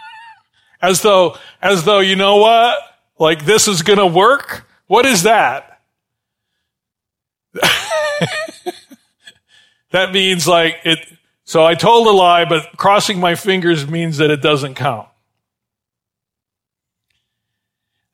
as 0.82 1.00
though, 1.00 1.38
as 1.62 1.84
though, 1.84 2.00
you 2.00 2.14
know 2.14 2.36
what? 2.36 2.76
Like 3.18 3.46
this 3.46 3.68
is 3.68 3.80
gonna 3.80 4.06
work? 4.06 4.68
What 4.86 5.06
is 5.06 5.22
that? 5.22 5.80
that 9.92 10.12
means 10.12 10.46
like 10.46 10.76
it, 10.84 10.98
so 11.44 11.64
I 11.64 11.74
told 11.74 12.06
a 12.06 12.10
lie, 12.10 12.44
but 12.44 12.76
crossing 12.76 13.18
my 13.18 13.34
fingers 13.34 13.88
means 13.88 14.18
that 14.18 14.30
it 14.30 14.42
doesn't 14.42 14.74
count. 14.74 15.08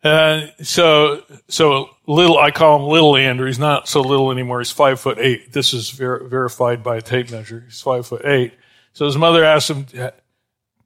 And 0.04 0.52
so, 0.62 1.22
so 1.48 1.90
little, 2.06 2.38
I 2.38 2.50
call 2.50 2.80
him 2.80 2.88
little 2.88 3.16
Andrew. 3.16 3.46
He's 3.46 3.58
not 3.58 3.88
so 3.88 4.00
little 4.00 4.32
anymore. 4.32 4.58
He's 4.58 4.72
five 4.72 4.98
foot 4.98 5.18
eight. 5.18 5.52
This 5.52 5.72
is 5.72 5.90
ver- 5.90 6.26
verified 6.26 6.82
by 6.82 6.96
a 6.96 7.00
tape 7.02 7.30
measure. 7.30 7.62
He's 7.66 7.80
five 7.80 8.06
foot 8.06 8.24
eight. 8.24 8.52
So 8.94 9.06
his 9.06 9.16
mother 9.16 9.44
asks 9.44 9.70
him, 9.70 9.86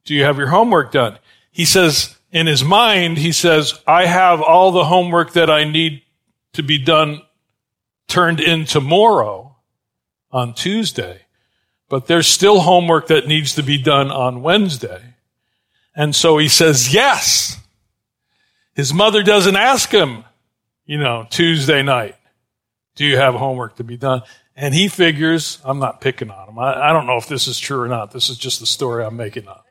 do 0.05 0.13
you 0.13 0.23
have 0.23 0.37
your 0.37 0.47
homework 0.47 0.91
done? 0.91 1.17
He 1.51 1.65
says, 1.65 2.15
in 2.31 2.45
his 2.45 2.63
mind, 2.63 3.17
he 3.17 3.31
says, 3.31 3.79
I 3.87 4.05
have 4.05 4.41
all 4.41 4.71
the 4.71 4.85
homework 4.85 5.33
that 5.33 5.49
I 5.49 5.63
need 5.63 6.03
to 6.53 6.61
be 6.61 6.77
done 6.77 7.21
turned 8.07 8.39
in 8.39 8.65
tomorrow 8.65 9.55
on 10.31 10.53
Tuesday, 10.53 11.21
but 11.89 12.07
there's 12.07 12.27
still 12.27 12.59
homework 12.59 13.07
that 13.07 13.27
needs 13.27 13.55
to 13.55 13.63
be 13.63 13.77
done 13.77 14.11
on 14.11 14.41
Wednesday. 14.41 15.15
And 15.95 16.15
so 16.15 16.37
he 16.37 16.47
says, 16.47 16.93
yes. 16.93 17.59
His 18.77 18.93
mother 18.93 19.23
doesn't 19.23 19.55
ask 19.55 19.89
him, 19.89 20.23
you 20.85 20.99
know, 20.99 21.25
Tuesday 21.31 21.81
night, 21.81 22.15
do 22.95 23.05
you 23.05 23.17
have 23.17 23.33
homework 23.33 23.77
to 23.77 23.83
be 23.83 23.97
done? 23.97 24.21
And 24.55 24.71
he 24.71 24.87
figures, 24.87 25.59
I'm 25.65 25.79
not 25.79 25.99
picking 25.99 26.29
on 26.29 26.49
him. 26.49 26.59
I, 26.59 26.89
I 26.89 26.93
don't 26.93 27.07
know 27.07 27.17
if 27.17 27.27
this 27.27 27.47
is 27.47 27.57
true 27.57 27.81
or 27.81 27.87
not. 27.87 28.11
This 28.11 28.29
is 28.29 28.37
just 28.37 28.59
the 28.59 28.67
story 28.67 29.03
I'm 29.03 29.17
making 29.17 29.47
up. 29.47 29.65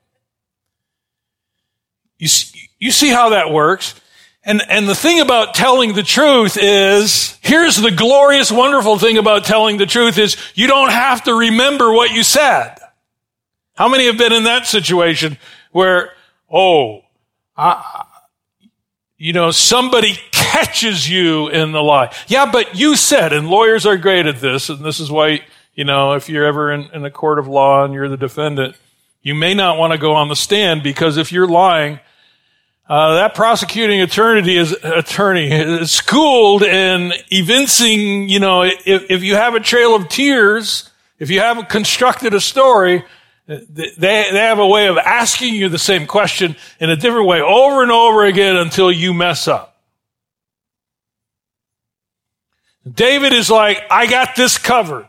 You 2.19 2.27
see, 2.27 2.69
you 2.81 2.91
see 2.91 3.11
how 3.11 3.29
that 3.29 3.53
works? 3.53 3.95
And, 4.43 4.61
and 4.69 4.89
the 4.89 4.95
thing 4.97 5.21
about 5.21 5.55
telling 5.55 5.95
the 5.95 6.03
truth 6.03 6.59
is, 6.61 7.39
here's 7.43 7.77
the 7.77 7.93
glorious, 7.93 8.51
wonderful 8.51 8.99
thing 8.99 9.19
about 9.19 9.45
telling 9.45 9.77
the 9.77 9.87
truth 9.87 10.19
is 10.19 10.37
you 10.57 10.67
don't 10.67 10.91
have 10.91 11.23
to 11.25 11.33
remember 11.33 11.93
what 11.93 12.11
you 12.11 12.25
said. 12.25 12.75
How 13.77 13.87
many 13.89 14.07
have 14.07 14.19
been 14.19 14.33
in 14.33 14.45
that 14.45 14.67
situation 14.67 15.39
where, 15.71 16.11
oh, 16.51 17.03
I, 17.57 18.05
you 19.19 19.33
know, 19.33 19.51
somebody 19.51 20.19
catches 20.31 21.09
you 21.09 21.49
in 21.49 21.73
the 21.73 21.83
lie. 21.83 22.13
Yeah, 22.27 22.51
but 22.51 22.77
you 22.79 22.97
said, 22.97 23.33
and 23.33 23.49
lawyers 23.49 23.87
are 23.87 23.97
great 23.97 24.27
at 24.27 24.41
this, 24.41 24.69
and 24.69 24.85
this 24.85 25.01
is 25.01 25.11
why, 25.11 25.41
you 25.75 25.85
know, 25.85 26.13
if 26.13 26.29
you're 26.29 26.45
ever 26.45 26.71
in, 26.71 26.83
in 26.93 27.05
a 27.05 27.11
court 27.11 27.39
of 27.39 27.49
law 27.49 27.85
and 27.85 27.95
you're 27.95 28.09
the 28.09 28.17
defendant, 28.17 28.77
you 29.23 29.35
may 29.35 29.55
not 29.55 29.79
want 29.79 29.93
to 29.93 29.99
go 29.99 30.13
on 30.15 30.29
the 30.29 30.37
stand 30.37 30.83
because 30.83 31.17
if 31.17 31.33
you're 31.33 31.49
lying, 31.49 31.99
uh, 32.89 33.15
that 33.15 33.35
prosecuting 33.35 34.01
attorney 34.01 34.57
is 34.57 34.73
attorney 34.85 35.51
is 35.51 35.91
schooled 35.91 36.63
in 36.63 37.13
evincing, 37.31 38.29
you 38.29 38.39
know, 38.39 38.63
if, 38.63 39.11
if 39.11 39.25
you 39.25 39.35
have 39.35 39.55
a 39.55 39.61
trail 39.61 39.97
of 39.97 40.09
tears, 40.09 40.91
if 41.19 41.29
you 41.29 41.41
haven't 41.41 41.69
constructed 41.69 42.35
a 42.35 42.41
story, 42.41 43.05
they, 43.47 43.93
they 43.97 44.39
have 44.39 44.59
a 44.59 44.67
way 44.67 44.89
of 44.89 44.99
asking 44.99 45.55
you 45.55 45.69
the 45.69 45.79
same 45.79 46.07
question 46.07 46.57
in 46.81 46.91
a 46.91 46.97
different 46.97 47.27
way 47.27 47.41
over 47.41 47.83
and 47.83 47.93
over 47.93 48.25
again 48.25 48.57
until 48.57 48.91
you 48.91 49.15
mess 49.15 49.47
up. 49.47 49.77
David 52.93 53.33
is 53.33 53.51
like, 53.51 53.83
I 53.91 54.07
got 54.07 54.37
this 54.37 54.59
covered. 54.59 55.09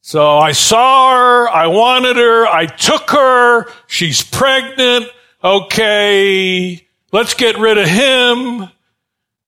So 0.00 0.38
I 0.38 0.52
saw 0.52 1.12
her, 1.14 1.48
I 1.48 1.68
wanted 1.68 2.16
her, 2.16 2.46
I 2.46 2.66
took 2.66 3.10
her, 3.10 3.66
she's 3.86 4.22
pregnant, 4.22 5.06
okay, 5.44 6.86
let's 7.12 7.34
get 7.34 7.56
rid 7.58 7.78
of 7.78 7.86
him. 7.86 8.68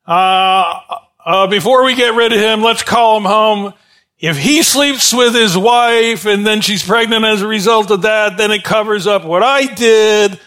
Uh, 0.07 0.81
uh, 1.25 1.47
before 1.49 1.85
we 1.85 1.97
get 1.97 2.15
rid 2.15 2.33
of 2.33 2.39
him, 2.39 2.63
let's 2.63 2.85
call 2.85 3.17
him 3.17 3.25
home. 3.25 3.75
If 4.19 4.39
he 4.39 4.63
sleeps 4.63 5.13
with 5.13 5.35
his 5.35 5.57
wife 5.57 6.25
and 6.25 6.47
then 6.47 6.61
she's 6.61 6.87
pregnant 6.87 7.25
as 7.25 7.43
a 7.43 7.49
result 7.49 7.91
of 7.91 8.03
that, 8.03 8.37
then 8.37 8.51
it 8.51 8.65
covers 8.65 9.07
up 9.07 9.25
what 9.25 9.43
I 9.43 9.67
did. 9.67 10.41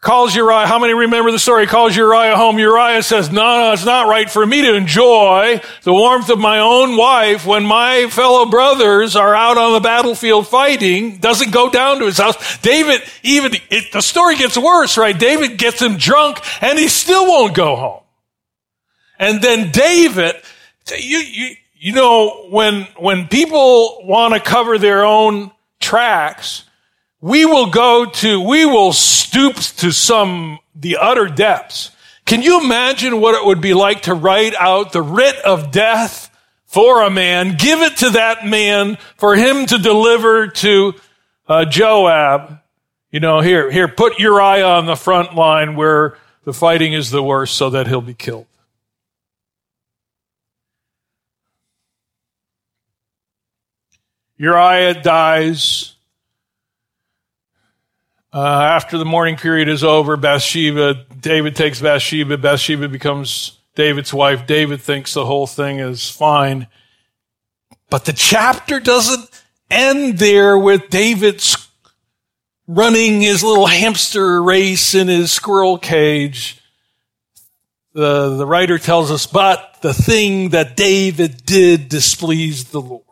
Calls 0.00 0.34
Uriah, 0.34 0.66
how 0.66 0.78
many 0.78 0.94
remember 0.94 1.30
the 1.30 1.38
story? 1.38 1.66
Calls 1.66 1.94
Uriah 1.94 2.34
home. 2.34 2.58
Uriah 2.58 3.02
says, 3.02 3.30
no, 3.30 3.60
no, 3.60 3.72
it's 3.74 3.84
not 3.84 4.08
right 4.08 4.30
for 4.30 4.46
me 4.46 4.62
to 4.62 4.74
enjoy 4.74 5.60
the 5.82 5.92
warmth 5.92 6.30
of 6.30 6.38
my 6.38 6.58
own 6.60 6.96
wife 6.96 7.44
when 7.44 7.66
my 7.66 8.08
fellow 8.08 8.46
brothers 8.46 9.14
are 9.14 9.34
out 9.34 9.58
on 9.58 9.74
the 9.74 9.80
battlefield 9.80 10.48
fighting. 10.48 11.18
Doesn't 11.18 11.52
go 11.52 11.68
down 11.68 11.98
to 11.98 12.06
his 12.06 12.16
house. 12.16 12.58
David, 12.60 13.02
even, 13.22 13.52
it, 13.68 13.92
the 13.92 14.00
story 14.00 14.36
gets 14.36 14.56
worse, 14.56 14.96
right? 14.96 15.18
David 15.18 15.58
gets 15.58 15.82
him 15.82 15.98
drunk 15.98 16.38
and 16.62 16.78
he 16.78 16.88
still 16.88 17.26
won't 17.26 17.54
go 17.54 17.76
home. 17.76 18.02
And 19.18 19.42
then 19.42 19.70
David, 19.70 20.36
you, 20.96 21.18
you, 21.18 21.56
you 21.82 21.94
know, 21.94 22.46
when, 22.50 22.82
when 22.98 23.26
people 23.26 24.02
want 24.04 24.34
to 24.34 24.40
cover 24.40 24.76
their 24.76 25.02
own 25.02 25.50
tracks, 25.80 26.64
we 27.22 27.46
will 27.46 27.70
go 27.70 28.04
to, 28.04 28.38
we 28.38 28.66
will 28.66 28.92
stoop 28.92 29.56
to 29.56 29.90
some, 29.90 30.58
the 30.74 30.98
utter 30.98 31.26
depths. 31.26 31.90
Can 32.26 32.42
you 32.42 32.62
imagine 32.62 33.18
what 33.18 33.34
it 33.34 33.46
would 33.46 33.62
be 33.62 33.72
like 33.72 34.02
to 34.02 34.14
write 34.14 34.54
out 34.56 34.92
the 34.92 35.00
writ 35.00 35.36
of 35.36 35.70
death 35.70 36.30
for 36.66 37.02
a 37.02 37.10
man, 37.10 37.56
give 37.56 37.80
it 37.80 37.96
to 37.98 38.10
that 38.10 38.46
man 38.46 38.98
for 39.16 39.34
him 39.34 39.64
to 39.64 39.78
deliver 39.78 40.48
to 40.48 40.92
uh, 41.48 41.64
Joab? 41.64 42.60
You 43.10 43.20
know, 43.20 43.40
here, 43.40 43.70
here, 43.70 43.88
put 43.88 44.18
Uriah 44.18 44.66
on 44.66 44.84
the 44.84 44.96
front 44.96 45.34
line 45.34 45.76
where 45.76 46.18
the 46.44 46.52
fighting 46.52 46.92
is 46.92 47.10
the 47.10 47.22
worst 47.22 47.56
so 47.56 47.70
that 47.70 47.88
he'll 47.88 48.02
be 48.02 48.12
killed. 48.12 48.46
Uriah 54.40 54.94
dies. 55.02 55.96
Uh, 58.32 58.40
after 58.40 58.96
the 58.96 59.04
mourning 59.04 59.36
period 59.36 59.68
is 59.68 59.84
over, 59.84 60.16
Bathsheba, 60.16 61.04
David 61.20 61.54
takes 61.54 61.82
Bathsheba. 61.82 62.38
Bathsheba 62.38 62.88
becomes 62.88 63.58
David's 63.74 64.14
wife. 64.14 64.46
David 64.46 64.80
thinks 64.80 65.12
the 65.12 65.26
whole 65.26 65.46
thing 65.46 65.78
is 65.78 66.08
fine. 66.08 66.68
But 67.90 68.06
the 68.06 68.14
chapter 68.14 68.80
doesn't 68.80 69.28
end 69.70 70.16
there 70.16 70.56
with 70.56 70.88
David's 70.88 71.68
running 72.66 73.20
his 73.20 73.44
little 73.44 73.66
hamster 73.66 74.42
race 74.42 74.94
in 74.94 75.08
his 75.08 75.30
squirrel 75.30 75.76
cage. 75.76 76.58
The, 77.92 78.36
the 78.38 78.46
writer 78.46 78.78
tells 78.78 79.10
us, 79.10 79.26
but 79.26 79.82
the 79.82 79.92
thing 79.92 80.50
that 80.50 80.78
David 80.78 81.44
did 81.44 81.90
displeased 81.90 82.72
the 82.72 82.80
Lord. 82.80 83.02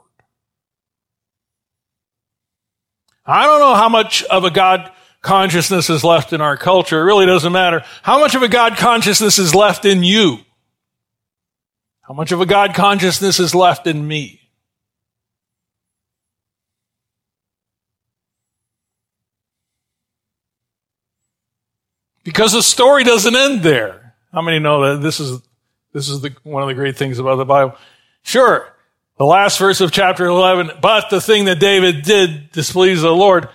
I 3.29 3.45
don't 3.45 3.61
know 3.61 3.75
how 3.75 3.91
much 3.91 4.23
of 4.25 4.45
a 4.45 4.51
God 4.51 4.91
consciousness 5.21 5.91
is 5.91 6.03
left 6.03 6.33
in 6.33 6.41
our 6.41 6.57
culture. 6.57 6.99
It 6.99 7.05
really 7.05 7.27
doesn't 7.27 7.53
matter. 7.53 7.85
How 8.03 8.19
much 8.19 8.35
of 8.35 8.43
a 8.43 8.49
God 8.49 8.79
consciousness 8.79 9.39
is 9.39 9.55
left 9.55 9.85
in 9.85 10.03
you? 10.03 10.39
How 12.01 12.15
much 12.15 12.33
of 12.33 12.41
a 12.41 12.47
God 12.47 12.75
consciousness 12.75 13.39
is 13.39 13.55
left 13.55 13.87
in 13.87 14.09
me? 14.09 14.41
Because 22.25 22.53
the 22.53 22.63
story 22.63 23.05
doesn't 23.05 23.37
end 23.37 23.63
there. 23.63 24.15
How 24.33 24.41
many 24.41 24.59
know 24.59 24.95
that 24.95 25.03
this 25.03 25.21
is, 25.21 25.43
this 25.93 26.09
is 26.09 26.23
the, 26.23 26.35
one 26.45 26.63
of 26.63 26.69
the 26.69 26.75
great 26.75 26.97
things 26.97 27.19
about 27.19 27.37
the 27.37 27.45
Bible? 27.45 27.77
Sure, 28.23 28.75
the 29.19 29.27
last 29.27 29.59
verse 29.59 29.81
of 29.81 29.93
chapter 29.93 30.27
11, 30.27 30.71
but 30.81 31.11
the 31.11 31.21
thing 31.21 31.47
that 31.47 31.59
David 31.59 32.03
did 32.03 32.51
displeased 32.53 33.03
the 33.03 33.11
Lord. 33.11 33.49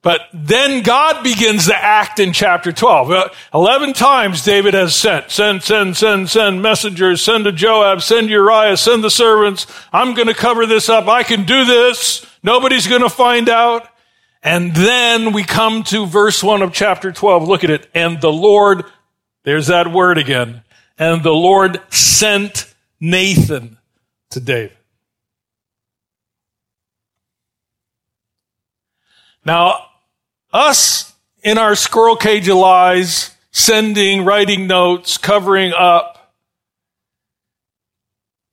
But 0.00 0.20
then 0.32 0.84
God 0.84 1.24
begins 1.24 1.66
to 1.66 1.76
act 1.76 2.20
in 2.20 2.32
chapter 2.32 2.70
12. 2.70 3.10
Uh, 3.10 3.28
11 3.52 3.94
times 3.94 4.44
David 4.44 4.74
has 4.74 4.94
sent, 4.94 5.30
send, 5.30 5.62
send, 5.64 5.96
send, 5.96 6.30
send 6.30 6.62
messengers, 6.62 7.20
send 7.20 7.44
to 7.44 7.52
Joab, 7.52 8.00
send 8.00 8.30
Uriah, 8.30 8.76
send 8.76 9.02
the 9.02 9.10
servants. 9.10 9.66
I'm 9.92 10.14
going 10.14 10.28
to 10.28 10.34
cover 10.34 10.66
this 10.66 10.88
up. 10.88 11.08
I 11.08 11.24
can 11.24 11.44
do 11.44 11.64
this. 11.64 12.24
Nobody's 12.44 12.86
going 12.86 13.02
to 13.02 13.10
find 13.10 13.48
out. 13.48 13.88
And 14.40 14.72
then 14.72 15.32
we 15.32 15.42
come 15.42 15.82
to 15.84 16.06
verse 16.06 16.44
1 16.44 16.62
of 16.62 16.72
chapter 16.72 17.10
12. 17.10 17.48
Look 17.48 17.64
at 17.64 17.70
it. 17.70 17.88
And 17.92 18.20
the 18.20 18.32
Lord, 18.32 18.84
there's 19.42 19.66
that 19.66 19.92
word 19.92 20.16
again. 20.16 20.62
And 20.96 21.24
the 21.24 21.34
Lord 21.34 21.82
sent 21.92 22.72
Nathan 23.00 23.78
to 24.30 24.38
David. 24.38 24.77
Now, 29.44 29.86
us 30.52 31.14
in 31.42 31.58
our 31.58 31.74
squirrel 31.74 32.16
cage 32.16 32.48
of 32.48 32.56
lies, 32.56 33.36
sending, 33.50 34.24
writing 34.24 34.66
notes, 34.66 35.18
covering 35.18 35.72
up, 35.72 36.34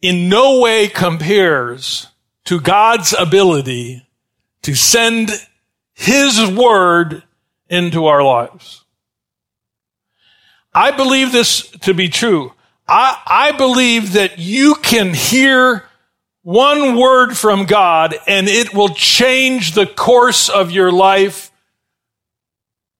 in 0.01 0.29
no 0.29 0.59
way 0.59 0.87
compares 0.87 2.07
to 2.45 2.59
God's 2.59 3.13
ability 3.17 4.05
to 4.61 4.75
send 4.75 5.31
His 5.93 6.45
word 6.49 7.23
into 7.69 8.05
our 8.05 8.23
lives. 8.23 8.83
I 10.73 10.91
believe 10.91 11.31
this 11.31 11.69
to 11.81 11.93
be 11.93 12.09
true. 12.09 12.53
I, 12.87 13.19
I 13.25 13.51
believe 13.53 14.13
that 14.13 14.37
you 14.37 14.75
can 14.75 15.13
hear 15.13 15.85
one 16.45 16.95
word 16.95 17.35
from 17.35 17.65
God 17.65 18.15
and 18.27 18.47
it 18.47 18.71
will 18.71 18.89
change 18.89 19.71
the 19.71 19.87
course 19.87 20.47
of 20.47 20.69
your 20.69 20.91
life 20.91 21.51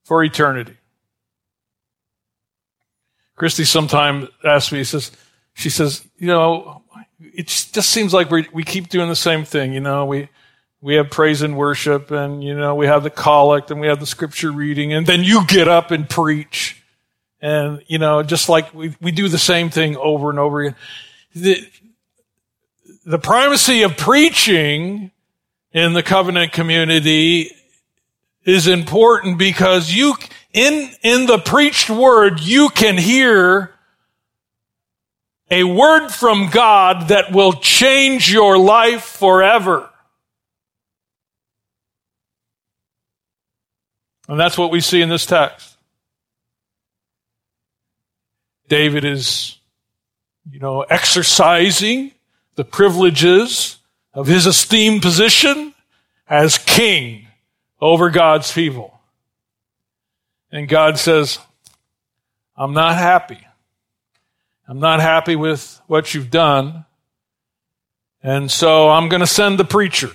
for 0.04 0.24
eternity. 0.24 0.76
Christy 3.36 3.64
sometimes 3.64 4.30
asks 4.44 4.72
me, 4.72 4.84
says, 4.84 5.12
she 5.54 5.70
says, 5.70 6.04
you 6.18 6.26
know, 6.26 6.82
it 7.20 7.46
just 7.46 7.92
seems 7.92 8.16
like 8.16 8.32
we 8.32 8.48
we 8.52 8.64
keep 8.64 8.90
doing 8.90 9.10
the 9.10 9.16
same 9.16 9.46
thing. 9.46 9.74
You 9.74 9.80
know, 9.80 10.08
we, 10.08 10.28
we 10.82 10.96
have 10.96 11.12
praise 11.12 11.44
and 11.44 11.56
worship 11.56 12.10
and, 12.10 12.44
you 12.44 12.56
know, 12.58 12.74
we 12.74 12.88
have 12.88 13.04
the 13.04 13.12
collect 13.12 13.70
and 13.70 13.80
we 13.80 13.86
have 13.86 14.00
the 14.00 14.08
scripture 14.08 14.52
reading 14.52 14.92
and 14.92 15.06
then 15.06 15.24
you 15.24 15.46
get 15.46 15.68
up 15.68 15.92
and 15.92 16.10
preach. 16.10 16.82
And, 17.42 17.84
you 17.86 18.00
know, 18.00 18.24
just 18.24 18.50
like 18.50 18.74
we, 18.74 18.96
we 19.00 19.12
do 19.12 19.30
the 19.30 19.38
same 19.38 19.70
thing 19.70 19.98
over 19.98 20.32
and 20.32 20.40
over 20.40 20.62
again. 20.62 20.76
The 23.06 23.20
primacy 23.20 23.84
of 23.84 23.96
preaching 23.98 25.12
in 25.72 25.94
the 25.94 26.02
covenant 26.02 26.52
community 26.52 27.52
is 28.44 28.68
important 28.68 29.38
because 29.38 29.94
you, 29.94 30.16
in, 30.54 30.90
in 31.04 31.28
the 31.28 31.38
preached 31.38 31.90
word, 31.90 32.40
you 32.40 32.70
can 32.70 32.98
hear 32.98 33.72
a 35.52 35.64
word 35.64 36.10
from 36.10 36.50
God 36.50 37.10
that 37.10 37.32
will 37.32 37.54
change 37.54 38.32
your 38.32 38.58
life 38.58 39.04
forever. 39.04 39.88
And 44.28 44.40
that's 44.40 44.58
what 44.58 44.72
we 44.72 44.82
see 44.82 45.04
in 45.04 45.10
this 45.10 45.28
text. 45.28 45.78
David 48.68 49.06
is, 49.06 49.60
you 50.50 50.60
know, 50.60 50.82
exercising 50.82 52.15
the 52.56 52.64
privileges 52.64 53.78
of 54.14 54.28
his 54.28 54.46
esteemed 54.46 55.02
position 55.02 55.74
as 56.28 56.58
king 56.58 57.28
over 57.82 58.10
God's 58.10 58.52
people. 58.52 59.00
And 60.52 60.68
God 60.68 60.98
says, 60.98 61.40
I'm 62.56 62.74
not 62.74 62.96
happy. 62.96 63.46
I'm 64.68 64.80
not 64.80 65.02
happy 65.02 65.36
with 65.36 65.82
what 65.88 66.14
you've 66.14 66.32
done. 66.32 66.86
And 68.24 68.50
so 68.50 68.90
I'm 68.90 69.10
going 69.10 69.20
to 69.20 69.28
send 69.28 69.60
the 69.60 69.66
preacher. 69.66 70.12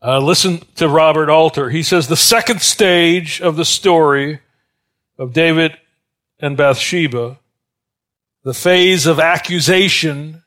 Uh, 0.00 0.18
listen 0.18 0.60
to 0.76 0.86
Robert 0.86 1.30
Alter. 1.30 1.70
He 1.70 1.82
says 1.82 2.08
the 2.08 2.16
second 2.16 2.60
stage 2.60 3.40
of 3.40 3.56
the 3.56 3.64
story 3.64 4.40
of 5.18 5.32
David 5.32 5.76
and 6.38 6.56
Bathsheba, 6.56 7.38
the 8.42 8.54
phase 8.54 9.06
of 9.06 9.18
accusation 9.20 10.42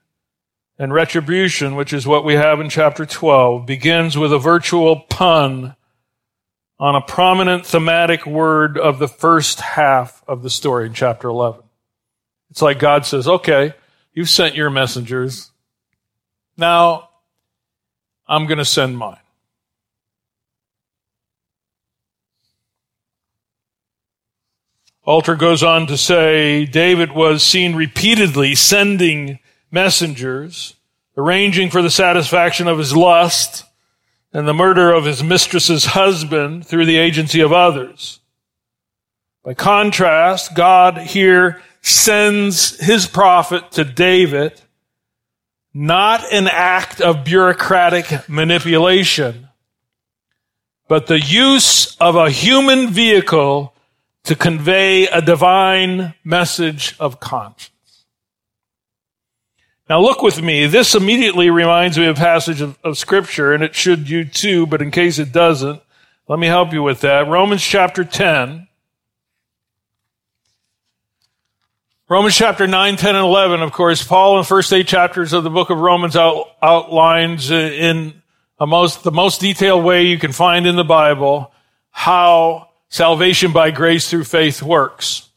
and 0.78 0.94
retribution, 0.94 1.76
which 1.76 1.94
is 1.94 2.06
what 2.06 2.24
we 2.24 2.36
have 2.36 2.60
in 2.60 2.70
chapter 2.70 3.06
12, 3.06 3.66
begins 3.66 4.18
with 4.18 4.32
a 4.32 4.40
virtual 4.40 5.00
pun 5.00 5.76
on 6.80 6.96
a 6.96 7.02
prominent 7.02 7.66
thematic 7.66 8.26
word 8.26 8.78
of 8.78 9.00
the 9.00 9.08
first 9.08 9.60
half 9.60 10.24
of 10.28 10.44
the 10.44 10.50
story 10.50 10.86
in 10.86 10.94
chapter 10.94 11.28
11. 11.28 11.64
It's 12.52 12.62
like 12.62 12.80
God 12.80 13.06
says, 13.06 13.28
okay, 13.28 13.74
you've 14.14 14.30
sent 14.30 14.56
your 14.56 14.70
messengers. 14.70 15.52
Now 16.56 17.10
I'm 18.28 18.46
going 18.46 18.60
to 18.60 18.66
send 18.66 18.98
mine. 18.98 19.18
Alter 25.08 25.36
goes 25.36 25.64
on 25.64 25.88
to 25.88 25.96
say 25.96 26.66
David 26.66 27.14
was 27.14 27.42
seen 27.42 27.76
repeatedly 27.76 28.56
sending 28.56 29.40
messengers, 29.72 30.76
arranging 31.16 31.70
for 31.70 31.82
the 31.82 31.90
satisfaction 31.90 32.68
of 32.68 32.78
his 32.78 32.94
lust 32.94 33.64
and 34.34 34.46
the 34.46 34.54
murder 34.54 34.92
of 34.92 35.06
his 35.06 35.24
mistress's 35.24 35.86
husband 35.86 36.68
through 36.68 36.86
the 36.86 36.98
agency 36.98 37.40
of 37.40 37.54
others. 37.54 38.20
By 39.46 39.54
contrast, 39.54 40.54
God 40.54 40.98
here 40.98 41.62
sends 41.82 42.78
his 42.78 43.08
prophet 43.08 43.72
to 43.72 43.86
David, 43.86 44.60
not 45.74 46.22
an 46.34 46.50
act 46.50 47.00
of 47.00 47.24
bureaucratic 47.24 48.28
manipulation, 48.28 49.48
but 50.90 51.08
the 51.08 51.22
use 51.22 51.96
of 51.96 52.18
a 52.18 52.30
human 52.30 52.90
vehicle 52.90 53.74
to 54.28 54.36
convey 54.36 55.08
a 55.08 55.22
divine 55.22 56.14
message 56.26 56.96
of 57.00 57.18
conscience. 57.22 57.72
Now 59.90 60.02
look 60.02 60.22
with 60.22 60.42
me. 60.42 60.68
This 60.68 60.96
immediately 60.96 61.50
reminds 61.50 61.98
me 61.98 62.08
of 62.08 62.18
a 62.18 62.20
passage 62.20 62.60
of, 62.60 62.78
of, 62.84 62.98
scripture, 62.98 63.54
and 63.54 63.64
it 63.64 63.74
should 63.74 64.10
you 64.10 64.26
too, 64.26 64.68
but 64.68 64.82
in 64.82 64.92
case 64.92 65.18
it 65.18 65.32
doesn't, 65.32 65.82
let 66.28 66.40
me 66.40 66.48
help 66.48 66.74
you 66.74 66.84
with 66.84 67.00
that. 67.02 67.30
Romans 67.30 67.64
chapter 67.64 68.04
10. 68.04 68.68
Romans 72.10 72.36
chapter 72.36 72.68
9, 72.68 72.98
10, 72.98 73.16
and 73.16 73.24
11, 73.24 73.62
of 73.62 73.72
course, 73.72 74.04
Paul 74.04 74.36
in 74.36 74.42
the 74.42 74.48
first 74.48 74.74
eight 74.74 74.88
chapters 74.88 75.32
of 75.32 75.46
the 75.46 75.50
book 75.50 75.70
of 75.70 75.80
Romans 75.80 76.18
out, 76.18 76.48
outlines 76.62 77.50
uh, 77.50 77.56
in 77.56 78.22
most, 78.60 79.06
the 79.06 79.12
most 79.12 79.40
detailed 79.40 79.86
way 79.86 80.04
you 80.04 80.20
can 80.20 80.34
find 80.34 80.68
in 80.68 80.76
the 80.76 80.84
Bible 80.84 81.54
how 81.92 82.67
salvation 82.90 83.52
by 83.52 83.72
grace 83.72 84.10
through 84.10 84.24
faith 84.24 84.62
works. 84.62 85.30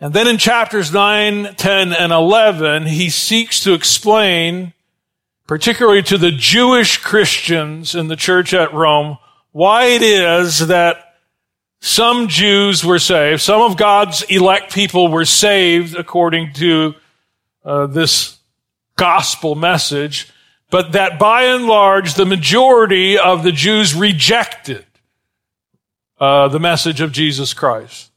And 0.00 0.12
then 0.12 0.26
in 0.26 0.38
chapters 0.38 0.92
9, 0.92 1.54
10, 1.54 1.92
and 1.92 2.12
11, 2.12 2.86
he 2.86 3.08
seeks 3.08 3.60
to 3.60 3.74
explain, 3.74 4.72
particularly 5.46 6.02
to 6.04 6.18
the 6.18 6.32
Jewish 6.32 6.98
Christians 6.98 7.94
in 7.94 8.08
the 8.08 8.16
church 8.16 8.52
at 8.52 8.74
Rome, 8.74 9.18
why 9.52 9.84
it 9.86 10.02
is 10.02 10.66
that 10.66 11.14
some 11.80 12.28
Jews 12.28 12.84
were 12.84 12.98
saved, 12.98 13.40
some 13.40 13.62
of 13.62 13.76
God's 13.76 14.22
elect 14.22 14.72
people 14.74 15.08
were 15.08 15.24
saved 15.24 15.94
according 15.94 16.54
to 16.54 16.94
uh, 17.64 17.86
this 17.86 18.38
gospel 18.96 19.54
message, 19.54 20.32
but 20.70 20.92
that 20.92 21.18
by 21.18 21.44
and 21.44 21.66
large 21.66 22.14
the 22.14 22.26
majority 22.26 23.18
of 23.18 23.42
the 23.42 23.52
Jews 23.52 23.94
rejected 23.94 24.84
uh, 26.18 26.48
the 26.48 26.60
message 26.60 27.00
of 27.00 27.12
Jesus 27.12 27.54
Christ. 27.54 28.10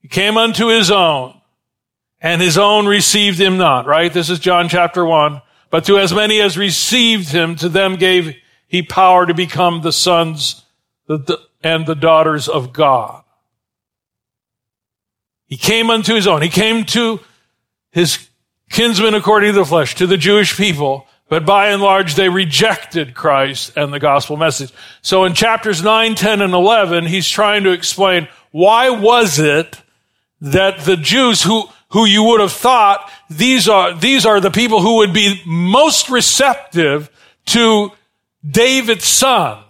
He 0.00 0.08
came 0.08 0.36
unto 0.36 0.68
his 0.68 0.90
own, 0.90 1.40
and 2.20 2.40
his 2.40 2.58
own 2.58 2.86
received 2.86 3.40
him 3.40 3.58
not, 3.58 3.86
right? 3.86 4.12
This 4.12 4.30
is 4.30 4.38
John 4.38 4.68
chapter 4.68 5.04
1. 5.04 5.42
But 5.70 5.84
to 5.84 5.98
as 5.98 6.14
many 6.14 6.40
as 6.40 6.56
received 6.56 7.28
him, 7.28 7.56
to 7.56 7.68
them 7.68 7.96
gave 7.96 8.34
he 8.66 8.82
power 8.82 9.26
to 9.26 9.34
become 9.34 9.80
the 9.80 9.92
sons 9.92 10.64
and 11.08 11.86
the 11.86 11.94
daughters 11.94 12.48
of 12.48 12.72
God. 12.72 13.24
He 15.46 15.56
came 15.56 15.90
unto 15.90 16.14
his 16.14 16.26
own. 16.26 16.42
He 16.42 16.50
came 16.50 16.84
to 16.86 17.20
his 17.90 18.28
kinsmen 18.68 19.14
according 19.14 19.54
to 19.54 19.58
the 19.60 19.64
flesh, 19.64 19.94
to 19.94 20.06
the 20.06 20.18
Jewish 20.18 20.56
people, 20.56 21.06
but 21.28 21.44
by 21.44 21.68
and 21.68 21.82
large, 21.82 22.14
they 22.14 22.28
rejected 22.28 23.14
Christ 23.14 23.72
and 23.76 23.92
the 23.92 24.00
gospel 24.00 24.36
message. 24.36 24.72
So 25.02 25.24
in 25.24 25.34
chapters 25.34 25.82
9, 25.82 26.14
10, 26.14 26.40
and 26.40 26.54
11, 26.54 27.06
he's 27.06 27.28
trying 27.28 27.64
to 27.64 27.72
explain 27.72 28.28
why 28.50 28.90
was 28.90 29.38
it 29.38 29.82
that 30.40 30.80
the 30.80 30.96
Jews 30.96 31.42
who, 31.42 31.64
who 31.90 32.06
you 32.06 32.22
would 32.24 32.40
have 32.40 32.52
thought 32.52 33.10
these 33.28 33.68
are, 33.68 33.94
these 33.94 34.24
are 34.24 34.40
the 34.40 34.50
people 34.50 34.80
who 34.80 34.96
would 34.96 35.12
be 35.12 35.42
most 35.44 36.08
receptive 36.08 37.10
to 37.46 37.92
David's 38.48 39.04
son, 39.04 39.62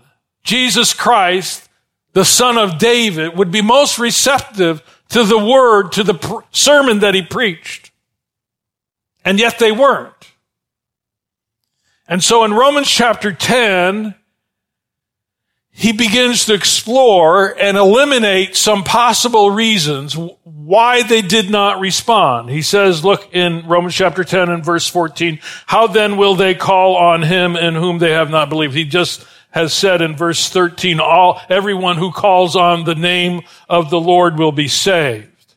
Jesus 0.44 0.94
Christ, 0.94 1.68
the 2.12 2.24
son 2.24 2.56
of 2.56 2.78
David, 2.78 3.36
would 3.36 3.50
be 3.50 3.62
most 3.62 3.98
receptive 3.98 4.82
to 5.10 5.24
the 5.24 5.38
word, 5.38 5.92
to 5.92 6.04
the 6.04 6.42
sermon 6.52 7.00
that 7.00 7.14
he 7.14 7.22
preached. 7.22 7.90
And 9.24 9.38
yet 9.38 9.58
they 9.58 9.72
weren't. 9.72 10.17
And 12.08 12.24
so 12.24 12.44
in 12.44 12.54
Romans 12.54 12.88
chapter 12.88 13.32
10, 13.32 14.14
he 15.70 15.92
begins 15.92 16.46
to 16.46 16.54
explore 16.54 17.56
and 17.56 17.76
eliminate 17.76 18.56
some 18.56 18.82
possible 18.82 19.50
reasons 19.50 20.16
why 20.42 21.02
they 21.02 21.22
did 21.22 21.50
not 21.50 21.78
respond. 21.78 22.50
He 22.50 22.62
says, 22.62 23.04
look 23.04 23.32
in 23.32 23.68
Romans 23.68 23.94
chapter 23.94 24.24
10 24.24 24.48
and 24.48 24.64
verse 24.64 24.88
14, 24.88 25.38
how 25.66 25.86
then 25.86 26.16
will 26.16 26.34
they 26.34 26.54
call 26.54 26.96
on 26.96 27.22
him 27.22 27.54
in 27.54 27.74
whom 27.74 27.98
they 27.98 28.10
have 28.10 28.30
not 28.30 28.48
believed? 28.48 28.74
He 28.74 28.84
just 28.84 29.24
has 29.50 29.72
said 29.72 30.02
in 30.02 30.16
verse 30.16 30.48
13, 30.48 31.00
all, 31.00 31.40
everyone 31.48 31.96
who 31.96 32.10
calls 32.10 32.56
on 32.56 32.84
the 32.84 32.94
name 32.94 33.42
of 33.68 33.90
the 33.90 34.00
Lord 34.00 34.38
will 34.38 34.52
be 34.52 34.68
saved. 34.68 35.54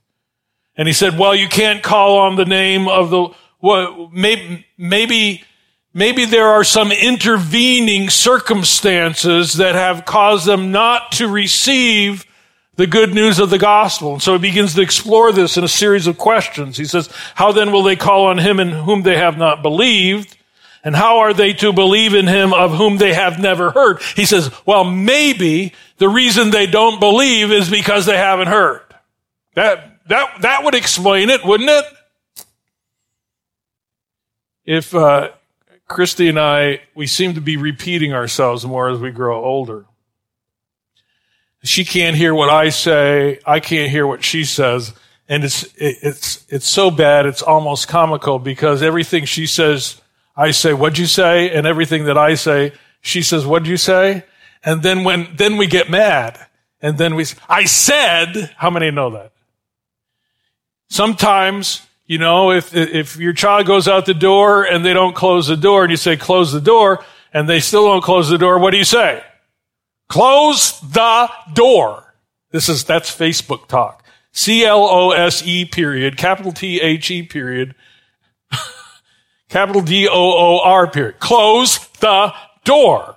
And 0.76 0.88
he 0.88 0.94
said, 0.94 1.18
well, 1.18 1.36
you 1.36 1.48
can't 1.48 1.82
call 1.82 2.20
on 2.20 2.36
the 2.36 2.46
name 2.46 2.88
of 2.88 3.10
the, 3.10 3.30
well, 3.60 4.10
maybe, 4.14 4.66
maybe 4.78 5.44
Maybe 5.94 6.24
there 6.24 6.48
are 6.48 6.64
some 6.64 6.92
intervening 6.92 8.10
circumstances 8.10 9.54
that 9.54 9.76
have 9.76 10.06
caused 10.06 10.46
them 10.46 10.72
not 10.72 11.12
to 11.14 11.28
receive 11.28 12.26
the 12.78 12.88
good 12.88 13.14
news 13.14 13.40
of 13.40 13.50
the 13.50 13.60
gospel. 13.60 14.14
And 14.14 14.22
so 14.22 14.34
he 14.34 14.40
begins 14.40 14.74
to 14.76 14.82
explore 14.82 15.34
this 15.34 15.58
in 15.58 15.64
a 15.66 15.68
series 15.68 16.08
of 16.08 16.18
questions. 16.18 16.78
He 16.78 16.86
says, 16.86 17.10
how 17.36 17.52
then 17.52 17.74
will 17.74 17.84
they 17.84 17.98
call 17.98 18.28
on 18.28 18.38
him 18.38 18.60
in 18.60 18.70
whom 18.70 19.04
they 19.04 19.18
have 19.18 19.38
not 19.38 19.62
believed? 19.62 20.38
And 20.84 20.96
how 20.96 21.20
are 21.20 21.34
they 21.34 21.54
to 21.54 21.74
believe 21.74 22.16
in 22.16 22.26
him 22.26 22.54
of 22.54 22.74
whom 22.74 22.98
they 22.98 23.14
have 23.14 23.40
never 23.40 23.72
heard? 23.72 24.02
He 24.16 24.26
says, 24.26 24.50
well, 24.66 24.84
maybe 24.84 25.74
the 25.98 26.10
reason 26.10 26.50
they 26.50 26.66
don't 26.66 27.00
believe 27.00 27.52
is 27.52 27.70
because 27.70 28.06
they 28.06 28.18
haven't 28.18 28.48
heard. 28.48 28.82
That, 29.54 30.00
that, 30.08 30.42
that 30.42 30.64
would 30.64 30.74
explain 30.74 31.30
it, 31.30 31.46
wouldn't 31.46 31.70
it? 31.70 31.86
If, 34.66 34.96
uh, 34.96 35.32
Christy 35.92 36.30
and 36.30 36.40
I, 36.40 36.82
we 36.96 37.06
seem 37.06 37.36
to 37.36 37.42
be 37.42 37.58
repeating 37.58 38.14
ourselves 38.14 38.66
more 38.66 38.90
as 38.90 39.00
we 39.00 39.12
grow 39.12 39.44
older. 39.44 39.86
She 41.64 41.86
can't 41.86 42.16
hear 42.16 42.34
what 42.34 42.50
I 42.50 42.70
say. 42.70 43.40
I 43.46 43.60
can't 43.60 43.92
hear 43.92 44.08
what 44.08 44.24
she 44.24 44.46
says. 44.46 44.94
And 45.28 45.44
it's, 45.44 45.68
it's, 45.76 46.46
it's 46.50 46.68
so 46.68 46.90
bad. 46.92 47.26
It's 47.26 47.42
almost 47.42 47.88
comical 47.88 48.40
because 48.40 48.82
everything 48.82 49.26
she 49.26 49.46
says, 49.46 50.02
I 50.36 50.52
say, 50.52 50.74
what'd 50.74 50.98
you 50.98 51.06
say? 51.06 51.52
And 51.52 51.68
everything 51.68 52.06
that 52.06 52.18
I 52.18 52.36
say, 52.36 52.74
she 53.02 53.22
says, 53.22 53.46
what'd 53.46 53.68
you 53.68 53.78
say? 53.78 54.24
And 54.64 54.82
then 54.82 55.04
when, 55.04 55.36
then 55.36 55.58
we 55.58 55.68
get 55.68 55.90
mad. 55.90 56.40
And 56.82 56.98
then 56.98 57.16
we, 57.16 57.26
I 57.48 57.66
said, 57.66 58.56
how 58.58 58.70
many 58.70 58.90
know 58.92 59.12
that? 59.12 59.34
Sometimes 60.90 61.86
you 62.12 62.18
know, 62.18 62.52
if, 62.52 62.76
if 62.76 63.16
your 63.16 63.32
child 63.32 63.66
goes 63.66 63.88
out 63.88 64.06
the 64.06 64.14
door 64.14 64.66
and 64.66 64.84
they 64.84 64.92
don't 64.92 65.16
close 65.16 65.48
the 65.48 65.56
door 65.56 65.84
and 65.84 65.92
you 65.92 65.96
say, 65.96 66.18
close 66.18 66.52
the 66.52 66.60
door, 66.60 67.06
and 67.34 67.48
they 67.48 67.62
still 67.62 67.86
don't 67.86 68.04
close 68.04 68.28
the 68.28 68.38
door, 68.38 68.60
what 68.60 68.72
do 68.72 68.78
you 68.78 68.84
say? 68.84 69.24
Close 70.10 70.78
the 70.82 71.30
door. 71.54 72.14
This 72.52 72.68
is, 72.68 72.84
that's 72.84 73.10
Facebook 73.10 73.70
talk. 73.70 74.04
C-L-O-S-E 74.34 75.64
period, 75.64 76.18
capital 76.18 76.52
T-H-E 76.52 77.24
period, 77.28 77.76
capital 79.48 79.82
D-O-O-R 79.82 80.92
period. 80.92 81.18
Close 81.20 81.78
the 82.02 82.34
door. 82.66 83.16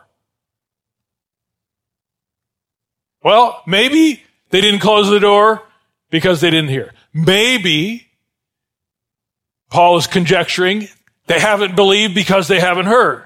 Well, 3.25 3.61
maybe 3.67 4.23
they 4.51 4.61
didn't 4.61 4.79
close 4.79 5.11
the 5.11 5.19
door 5.19 5.65
because 6.11 6.41
they 6.41 6.51
didn't 6.51 6.71
hear. 6.71 6.93
Maybe 7.13 8.07
Paul 9.75 9.97
is 9.99 10.07
conjecturing 10.07 10.89
they 11.27 11.41
haven't 11.41 11.75
believed 11.75 12.15
because 12.15 12.47
they 12.47 12.61
haven't 12.61 12.87
heard. 12.87 13.25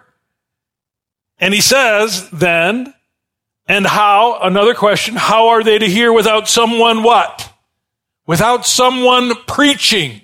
And 1.38 1.52
he 1.52 1.60
says 1.60 2.30
then, 2.30 2.94
and 3.66 3.86
how, 3.86 4.38
another 4.40 4.72
question, 4.72 5.16
how 5.16 5.48
are 5.48 5.62
they 5.62 5.78
to 5.78 5.86
hear 5.86 6.10
without 6.10 6.48
someone 6.48 7.02
what? 7.02 7.52
Without 8.26 8.64
someone 8.64 9.34
preaching. 9.46 10.22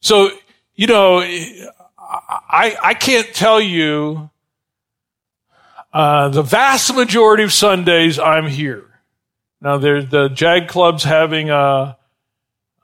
So, 0.00 0.30
you 0.74 0.86
know, 0.86 1.20
I, 1.20 2.76
I 2.82 2.94
can't 2.94 3.34
tell 3.34 3.60
you 3.60 4.30
Uh, 5.92 6.28
the 6.28 6.42
vast 6.42 6.94
majority 6.94 7.42
of 7.42 7.52
Sundays, 7.52 8.18
I'm 8.18 8.46
here. 8.46 8.84
Now, 9.60 9.78
there's 9.78 10.08
the 10.10 10.28
Jag 10.28 10.68
Club's 10.68 11.04
having 11.04 11.50
a, 11.50 11.96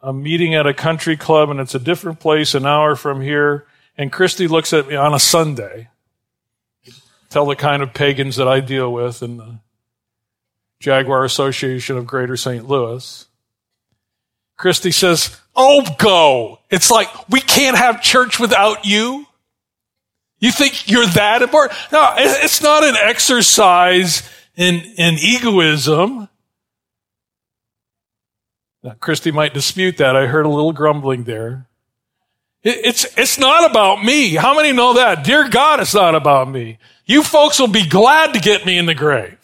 a 0.04 0.12
meeting 0.12 0.54
at 0.54 0.66
a 0.66 0.74
country 0.74 1.16
club, 1.16 1.48
and 1.48 1.58
it's 1.58 1.74
a 1.74 1.78
different 1.78 2.20
place, 2.20 2.54
an 2.54 2.66
hour 2.66 2.94
from 2.94 3.22
here. 3.22 3.66
And 3.96 4.12
Christy 4.12 4.46
looks 4.46 4.72
at 4.72 4.86
me 4.86 4.96
on 4.96 5.14
a 5.14 5.18
Sunday. 5.18 5.88
Tell 7.30 7.46
the 7.46 7.56
kind 7.56 7.82
of 7.82 7.94
pagans 7.94 8.36
that 8.36 8.46
I 8.46 8.60
deal 8.60 8.92
with 8.92 9.22
in 9.22 9.38
the 9.38 9.58
Jaguar 10.78 11.24
Association 11.24 11.96
of 11.96 12.06
Greater 12.06 12.36
St. 12.36 12.68
Louis. 12.68 13.26
Christy 14.56 14.90
says, 14.90 15.40
Oh, 15.56 15.84
go. 15.98 16.60
It's 16.70 16.90
like, 16.90 17.08
we 17.28 17.40
can't 17.40 17.76
have 17.76 18.02
church 18.02 18.38
without 18.38 18.84
you. 18.84 19.26
You 20.38 20.52
think 20.52 20.90
you're 20.90 21.06
that 21.06 21.42
important? 21.42 21.78
No, 21.90 22.12
it's 22.18 22.62
not 22.62 22.84
an 22.84 22.96
exercise 22.96 24.28
in, 24.56 24.74
in 24.98 25.14
egoism. 25.14 26.28
Now, 28.84 28.94
Christy 29.00 29.30
might 29.30 29.54
dispute 29.54 29.96
that. 29.96 30.14
I 30.14 30.26
heard 30.26 30.44
a 30.44 30.50
little 30.50 30.74
grumbling 30.74 31.24
there. 31.24 31.66
It, 32.62 32.84
it's, 32.84 33.06
it's 33.16 33.38
not 33.38 33.68
about 33.68 34.04
me. 34.04 34.34
How 34.34 34.54
many 34.54 34.72
know 34.72 34.92
that? 34.94 35.24
Dear 35.24 35.48
God, 35.48 35.80
it's 35.80 35.94
not 35.94 36.14
about 36.14 36.50
me. 36.50 36.78
You 37.06 37.22
folks 37.22 37.58
will 37.58 37.68
be 37.68 37.88
glad 37.88 38.34
to 38.34 38.40
get 38.40 38.66
me 38.66 38.76
in 38.76 38.84
the 38.84 38.94
grave. 38.94 39.38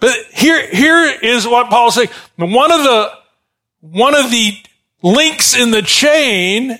But 0.00 0.16
here, 0.32 0.66
here 0.66 1.16
is 1.22 1.46
what 1.46 1.70
Paul's 1.70 1.94
saying. 1.94 2.08
One 2.34 2.72
of 2.72 2.82
the, 2.82 3.12
one 3.80 4.16
of 4.16 4.32
the 4.32 4.52
links 5.00 5.56
in 5.56 5.70
the 5.70 5.82
chain 5.82 6.76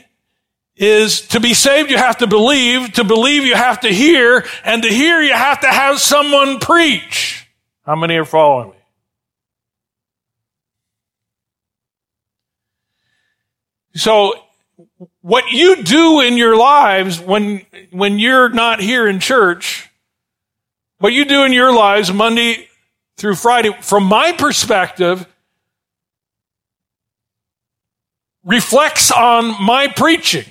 is 0.75 1.21
to 1.29 1.39
be 1.39 1.55
saved, 1.55 1.91
you 1.91 1.99
have 1.99 2.19
to 2.19 2.27
believe. 2.27 2.95
To 2.95 3.05
believe, 3.05 3.45
you 3.45 3.55
have 3.55 3.81
to 3.81 3.89
hear. 3.89 4.45
And 4.65 4.83
to 4.83 4.89
hear, 4.89 5.23
you 5.23 5.33
have 5.33 5.61
to 5.61 5.69
have 5.69 6.01
someone 6.01 6.59
preach. 6.59 7.36
How 7.87 7.95
many 7.95 8.17
are 8.17 8.25
following 8.25 8.71
me? 8.71 8.77
So, 13.95 14.35
what 15.23 15.53
you 15.53 15.85
do 15.85 16.21
in 16.21 16.37
your 16.37 16.57
lives 16.57 17.21
when, 17.21 17.65
when 17.93 18.19
you're 18.19 18.49
not 18.49 18.81
here 18.81 19.07
in 19.07 19.21
church, 19.21 19.89
what 20.99 21.13
you 21.13 21.25
do 21.25 21.45
in 21.45 21.53
your 21.53 21.73
lives 21.73 22.13
Monday 22.13 22.69
through 23.17 23.37
Friday, 23.37 23.71
from 23.81 24.03
my 24.03 24.33
perspective, 24.33 25.25
reflects 28.45 29.13
on 29.13 29.65
my 29.65 29.87
preaching. 29.87 30.45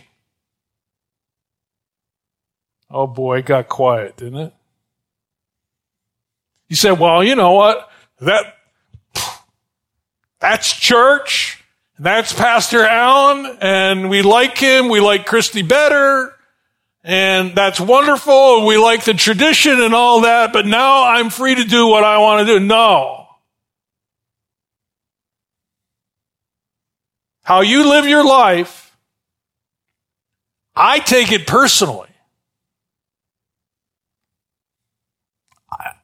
Oh 2.90 3.08
boy, 3.08 3.40
it 3.40 3.46
got 3.46 3.68
quiet, 3.68 4.16
didn't 4.16 4.40
it? 4.40 4.54
You 6.68 6.76
said, 6.76 7.00
well, 7.00 7.24
you 7.24 7.36
know 7.36 7.52
what? 7.52 7.90
That, 8.22 8.56
that's 10.40 10.74
church. 10.76 11.64
That's 11.98 12.34
Pastor 12.34 12.86
Alan, 12.86 13.58
and 13.62 14.10
we 14.10 14.22
like 14.22 14.58
him. 14.58 14.90
We 14.90 15.00
like 15.00 15.26
Christy 15.26 15.62
better. 15.62 16.36
And 17.06 17.56
that's 17.56 17.80
wonderful. 17.80 18.58
And 18.58 18.66
We 18.66 18.78
like 18.78 19.06
the 19.06 19.14
tradition 19.14 19.80
and 19.80 19.94
all 19.94 20.22
that, 20.22 20.52
but 20.52 20.66
now 20.66 21.06
I'm 21.06 21.30
free 21.30 21.56
to 21.56 21.64
do 21.64 21.88
what 21.88 22.04
I 22.04 22.18
want 22.18 22.46
to 22.46 22.60
do. 22.60 22.66
No. 22.66 23.28
How 27.44 27.62
you 27.62 27.88
live 27.88 28.08
your 28.08 28.26
life, 28.26 28.98
I 30.76 31.00
take 31.00 31.32
it 31.32 31.46
personally. 31.46 32.10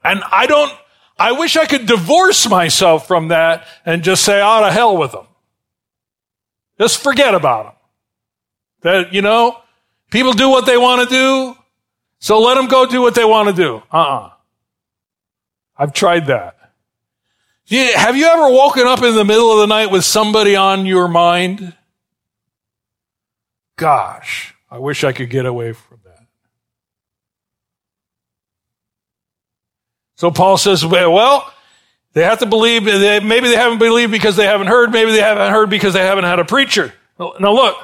And 0.03 0.23
I 0.31 0.47
don't, 0.47 0.71
I 1.17 1.33
wish 1.33 1.57
I 1.57 1.65
could 1.65 1.85
divorce 1.85 2.49
myself 2.49 3.07
from 3.07 3.29
that 3.29 3.67
and 3.85 4.03
just 4.03 4.23
say, 4.23 4.41
ah, 4.41 4.57
out 4.57 4.67
of 4.67 4.73
hell 4.73 4.97
with 4.97 5.11
them. 5.11 5.27
Just 6.79 7.01
forget 7.03 7.35
about 7.35 7.65
them. 7.65 7.73
That, 8.81 9.13
you 9.13 9.21
know, 9.21 9.61
People 10.11 10.33
do 10.33 10.49
what 10.49 10.65
they 10.65 10.77
want 10.77 11.09
to 11.09 11.15
do, 11.15 11.57
so 12.19 12.39
let 12.39 12.55
them 12.55 12.67
go 12.67 12.85
do 12.85 13.01
what 13.01 13.15
they 13.15 13.23
want 13.23 13.47
to 13.47 13.55
do. 13.55 13.81
Uh-uh. 13.91 14.29
I've 15.77 15.93
tried 15.93 16.27
that. 16.27 16.57
Have 17.69 18.17
you 18.17 18.25
ever 18.25 18.49
woken 18.51 18.85
up 18.85 19.01
in 19.01 19.15
the 19.15 19.23
middle 19.23 19.53
of 19.53 19.59
the 19.59 19.67
night 19.67 19.89
with 19.89 20.03
somebody 20.03 20.57
on 20.57 20.85
your 20.85 21.07
mind? 21.07 21.73
Gosh, 23.77 24.53
I 24.69 24.79
wish 24.79 25.05
I 25.05 25.13
could 25.13 25.29
get 25.29 25.45
away 25.45 25.71
from 25.71 26.01
that. 26.03 26.10
So 30.21 30.29
Paul 30.29 30.59
says, 30.59 30.85
well, 30.85 31.51
they 32.13 32.21
have 32.21 32.37
to 32.39 32.45
believe, 32.45 32.83
maybe 32.83 33.47
they 33.47 33.55
haven't 33.55 33.79
believed 33.79 34.11
because 34.11 34.35
they 34.35 34.45
haven't 34.45 34.67
heard, 34.67 34.91
maybe 34.91 35.13
they 35.13 35.19
haven't 35.19 35.51
heard 35.51 35.71
because 35.71 35.95
they 35.95 36.03
haven't 36.03 36.25
had 36.25 36.37
a 36.37 36.45
preacher. 36.45 36.93
Now 37.17 37.51
look, 37.51 37.75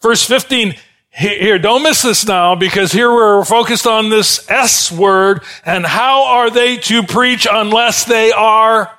verse 0.00 0.24
15, 0.24 0.74
here, 1.10 1.58
don't 1.58 1.82
miss 1.82 2.00
this 2.00 2.26
now 2.26 2.54
because 2.54 2.92
here 2.92 3.12
we're 3.12 3.44
focused 3.44 3.86
on 3.86 4.08
this 4.08 4.50
S 4.50 4.90
word 4.90 5.42
and 5.66 5.84
how 5.84 6.24
are 6.24 6.48
they 6.48 6.78
to 6.78 7.02
preach 7.02 7.46
unless 7.50 8.06
they 8.06 8.32
are 8.32 8.90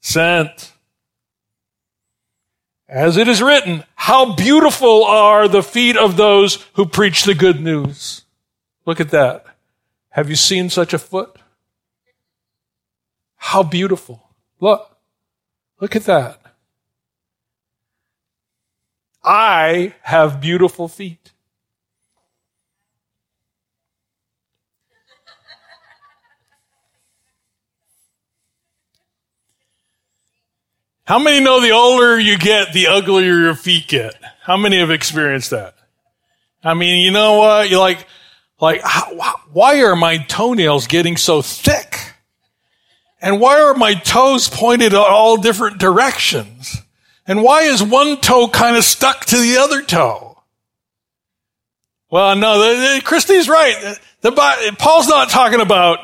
sent? 0.00 0.72
As 2.88 3.18
it 3.18 3.28
is 3.28 3.42
written, 3.42 3.84
how 3.96 4.34
beautiful 4.34 5.04
are 5.04 5.46
the 5.46 5.62
feet 5.62 5.98
of 5.98 6.16
those 6.16 6.64
who 6.72 6.86
preach 6.86 7.24
the 7.24 7.34
good 7.34 7.60
news. 7.60 8.24
Look 8.86 8.98
at 8.98 9.10
that. 9.10 9.44
Have 10.08 10.30
you 10.30 10.36
seen 10.36 10.70
such 10.70 10.94
a 10.94 10.98
foot? 10.98 11.36
How 13.36 13.62
beautiful. 13.62 14.28
Look. 14.60 14.96
Look 15.80 15.94
at 15.94 16.04
that. 16.04 16.40
I 19.22 19.94
have 20.02 20.40
beautiful 20.40 20.88
feet. 20.88 21.32
How 31.04 31.20
many 31.20 31.38
know 31.44 31.60
the 31.60 31.70
older 31.70 32.18
you 32.18 32.36
get, 32.36 32.72
the 32.72 32.88
uglier 32.88 33.38
your 33.38 33.54
feet 33.54 33.86
get? 33.86 34.14
How 34.42 34.56
many 34.56 34.80
have 34.80 34.90
experienced 34.90 35.50
that? 35.50 35.74
I 36.64 36.74
mean, 36.74 37.04
you 37.04 37.12
know 37.12 37.38
what? 37.38 37.70
You're 37.70 37.78
like, 37.78 38.06
like, 38.60 38.82
why 39.52 39.82
are 39.82 39.94
my 39.94 40.18
toenails 40.18 40.88
getting 40.88 41.16
so 41.16 41.42
thick? 41.42 42.05
And 43.26 43.40
why 43.40 43.60
are 43.60 43.74
my 43.74 43.94
toes 43.94 44.48
pointed 44.48 44.94
all 44.94 45.36
different 45.36 45.78
directions? 45.78 46.80
And 47.26 47.42
why 47.42 47.62
is 47.62 47.82
one 47.82 48.20
toe 48.20 48.46
kind 48.46 48.76
of 48.76 48.84
stuck 48.84 49.24
to 49.24 49.36
the 49.36 49.56
other 49.56 49.82
toe? 49.82 50.40
Well, 52.08 52.36
no, 52.36 52.60
the, 52.60 52.94
the, 52.94 53.02
Christy's 53.02 53.48
right. 53.48 53.98
The, 54.20 54.30
the, 54.30 54.76
Paul's 54.78 55.08
not 55.08 55.28
talking 55.28 55.60
about 55.60 55.98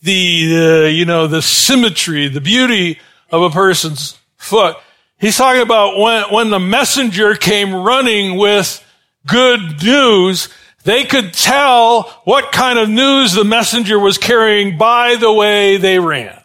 the, 0.00 0.90
you 0.90 1.04
know, 1.04 1.26
the 1.26 1.42
symmetry, 1.42 2.28
the 2.28 2.40
beauty 2.40 2.98
of 3.30 3.42
a 3.42 3.50
person's 3.50 4.18
foot. 4.38 4.78
He's 5.18 5.36
talking 5.36 5.60
about 5.60 5.98
when, 5.98 6.24
when 6.32 6.48
the 6.48 6.58
messenger 6.58 7.34
came 7.34 7.74
running 7.74 8.38
with 8.38 8.82
good 9.26 9.82
news, 9.82 10.48
they 10.84 11.04
could 11.04 11.34
tell 11.34 12.04
what 12.24 12.50
kind 12.50 12.78
of 12.78 12.88
news 12.88 13.34
the 13.34 13.44
messenger 13.44 13.98
was 13.98 14.16
carrying 14.16 14.78
by 14.78 15.16
the 15.16 15.30
way 15.30 15.76
they 15.76 15.98
ran. 15.98 16.41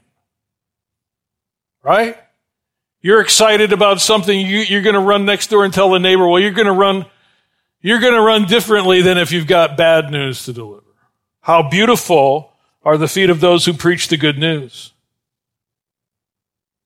Right? 1.88 2.18
You're 3.00 3.22
excited 3.22 3.72
about 3.72 4.02
something, 4.02 4.38
you, 4.38 4.78
are 4.78 4.82
going 4.82 4.96
to 4.96 5.00
run 5.00 5.24
next 5.24 5.50
door 5.50 5.64
and 5.64 5.74
tell 5.74 5.90
the 5.92 6.00
neighbor, 6.00 6.28
well, 6.28 6.42
you're 6.42 6.52
going 6.52 6.68
to 6.68 6.74
run, 6.74 7.06
you're 7.80 8.02
going 8.02 8.14
to 8.14 8.20
run 8.20 8.44
differently 8.44 9.02
than 9.02 9.18
if 9.18 9.32
you've 9.32 9.48
got 9.48 9.78
bad 9.78 10.12
news 10.12 10.44
to 10.44 10.52
deliver. 10.52 10.84
How 11.40 11.70
beautiful 11.70 12.52
are 12.84 12.98
the 12.98 13.08
feet 13.08 13.30
of 13.30 13.40
those 13.40 13.66
who 13.66 13.72
preach 13.72 14.10
the 14.10 14.18
good 14.18 14.38
news. 14.38 14.92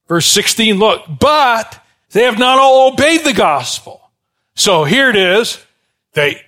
Verse 0.07 0.27
16, 0.27 0.77
look, 0.77 1.03
but 1.19 1.83
they 2.11 2.25
have 2.25 2.37
not 2.37 2.59
all 2.59 2.93
obeyed 2.93 3.23
the 3.23 3.33
gospel. 3.33 4.11
So 4.53 4.83
here 4.83 5.09
it 5.09 5.15
is. 5.15 5.65
They, 6.13 6.43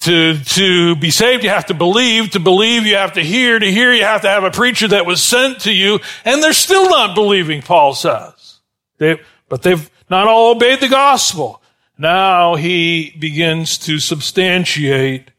to, 0.00 0.38
to 0.38 0.96
be 0.96 1.10
saved, 1.10 1.42
you 1.42 1.50
have 1.50 1.66
to 1.66 1.74
believe. 1.74 2.30
To 2.30 2.40
believe, 2.40 2.86
you 2.86 2.96
have 2.96 3.14
to 3.14 3.22
hear. 3.22 3.58
To 3.58 3.70
hear, 3.70 3.92
you 3.92 4.04
have 4.04 4.22
to 4.22 4.28
have 4.28 4.44
a 4.44 4.50
preacher 4.50 4.88
that 4.88 5.06
was 5.06 5.22
sent 5.22 5.60
to 5.62 5.72
you. 5.72 5.98
And 6.24 6.42
they're 6.42 6.52
still 6.52 6.88
not 6.88 7.14
believing, 7.14 7.62
Paul 7.62 7.94
says. 7.94 8.60
They, 8.98 9.20
but 9.48 9.62
they've 9.62 9.90
not 10.08 10.28
all 10.28 10.52
obeyed 10.52 10.80
the 10.80 10.88
gospel. 10.88 11.62
Now 11.96 12.54
he 12.54 13.14
begins 13.18 13.76
to 13.78 13.98
substantiate 13.98 15.32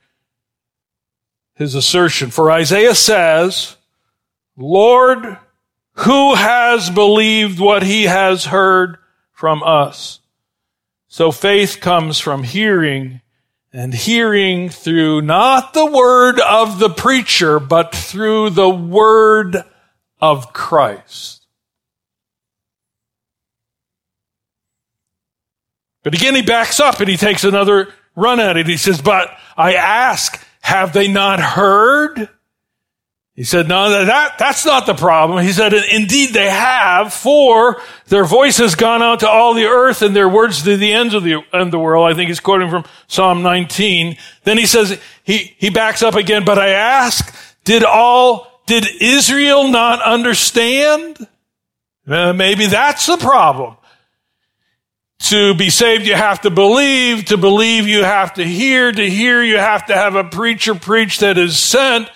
his 1.56 1.74
assertion. 1.74 2.30
For 2.30 2.52
Isaiah 2.52 2.96
says, 2.96 3.78
Lord, 4.58 5.38
who 5.94 6.36
has 6.36 6.90
believed 6.90 7.60
what 7.60 7.84
he 7.84 8.04
has 8.04 8.46
heard 8.46 8.98
from 9.32 9.64
us? 9.64 10.20
So 11.08 11.32
faith 11.32 11.80
comes 11.80 12.20
from 12.20 12.44
hearing 12.44 13.22
and 13.72 13.94
hearing 13.94 14.70
through 14.70 15.22
not 15.22 15.74
the 15.74 15.86
word 15.86 16.40
of 16.40 16.80
the 16.80 16.90
preacher, 16.90 17.60
but 17.60 17.94
through 17.94 18.50
the 18.50 18.70
word 18.70 19.58
of 20.20 20.54
Christ. 20.54 21.46
But 26.04 26.16
again, 26.16 26.34
he 26.34 26.42
backs 26.42 26.80
up 26.80 27.00
and 27.00 27.10
he 27.10 27.18
takes 27.18 27.44
another 27.44 27.94
run 28.16 28.40
at 28.40 28.58
it. 28.58 28.68
He 28.68 28.78
says, 28.78 29.02
but 29.02 29.30
I 29.56 29.76
ask, 29.76 30.44
have 30.62 30.94
they 30.94 31.08
not 31.08 31.40
heard? 31.40 32.30
He 33.40 33.46
said, 33.46 33.70
no, 33.70 34.04
that, 34.04 34.38
that's 34.38 34.66
not 34.66 34.86
the 34.86 34.94
problem. 34.94 35.42
He 35.46 35.54
said, 35.54 35.74
indeed 35.74 36.34
they 36.34 36.50
have, 36.50 37.14
for 37.14 37.82
their 38.08 38.26
voice 38.26 38.58
has 38.58 38.76
gone 38.76 39.02
out 39.02 39.22
to 39.22 39.30
all 39.30 39.54
the 39.54 39.64
earth 39.64 40.02
and 40.02 40.14
their 40.14 40.28
words 40.28 40.62
to 40.64 40.76
the 40.76 40.92
ends 40.92 41.14
of 41.14 41.24
the, 41.24 41.42
end 41.54 41.72
the 41.72 41.80
world. 41.80 42.12
I 42.12 42.14
think 42.14 42.28
he's 42.28 42.42
quoting 42.42 42.70
from 42.70 42.84
Psalm 43.08 43.42
19. 43.42 44.18
Then 44.44 44.58
he 44.58 44.66
says, 44.66 45.00
he, 45.24 45.56
he 45.58 45.70
backs 45.70 46.04
up 46.04 46.16
again, 46.16 46.44
but 46.44 46.60
I 46.60 46.72
ask, 46.72 47.34
did 47.64 47.86
all, 47.86 48.62
did 48.66 48.86
Israel 49.00 49.70
not 49.70 50.02
understand? 50.02 51.26
Uh, 52.06 52.34
maybe 52.34 52.66
that's 52.66 53.06
the 53.06 53.16
problem. 53.16 53.78
To 55.30 55.54
be 55.54 55.70
saved, 55.70 56.06
you 56.06 56.16
have 56.16 56.42
to 56.42 56.50
believe. 56.50 57.24
To 57.28 57.38
believe, 57.38 57.88
you 57.88 58.04
have 58.04 58.34
to 58.34 58.44
hear. 58.44 58.92
To 58.92 59.10
hear, 59.10 59.42
you 59.42 59.60
have 59.60 59.86
to 59.86 59.96
have 59.96 60.16
a 60.16 60.26
preacher 60.26 60.76
preach 60.76 61.20
that 61.20 61.38
is 61.38 61.58
sent. 61.58 62.10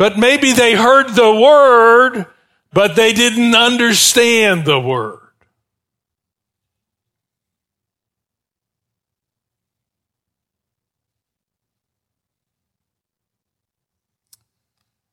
But 0.00 0.16
maybe 0.16 0.54
they 0.54 0.72
heard 0.72 1.10
the 1.10 1.30
word, 1.30 2.24
but 2.72 2.96
they 2.96 3.12
didn't 3.12 3.54
understand 3.54 4.64
the 4.64 4.80
word. 4.80 5.18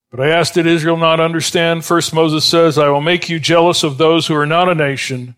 But 0.09 0.21
I 0.21 0.29
asked, 0.29 0.53
did 0.53 0.65
Israel 0.65 0.95
not 0.95 1.19
understand? 1.19 1.83
First 1.83 2.13
Moses 2.13 2.45
says, 2.45 2.77
I 2.77 2.87
will 2.87 3.01
make 3.01 3.27
you 3.27 3.41
jealous 3.41 3.83
of 3.83 3.97
those 3.97 4.27
who 4.27 4.35
are 4.35 4.45
not 4.45 4.69
a 4.69 4.73
nation. 4.73 5.35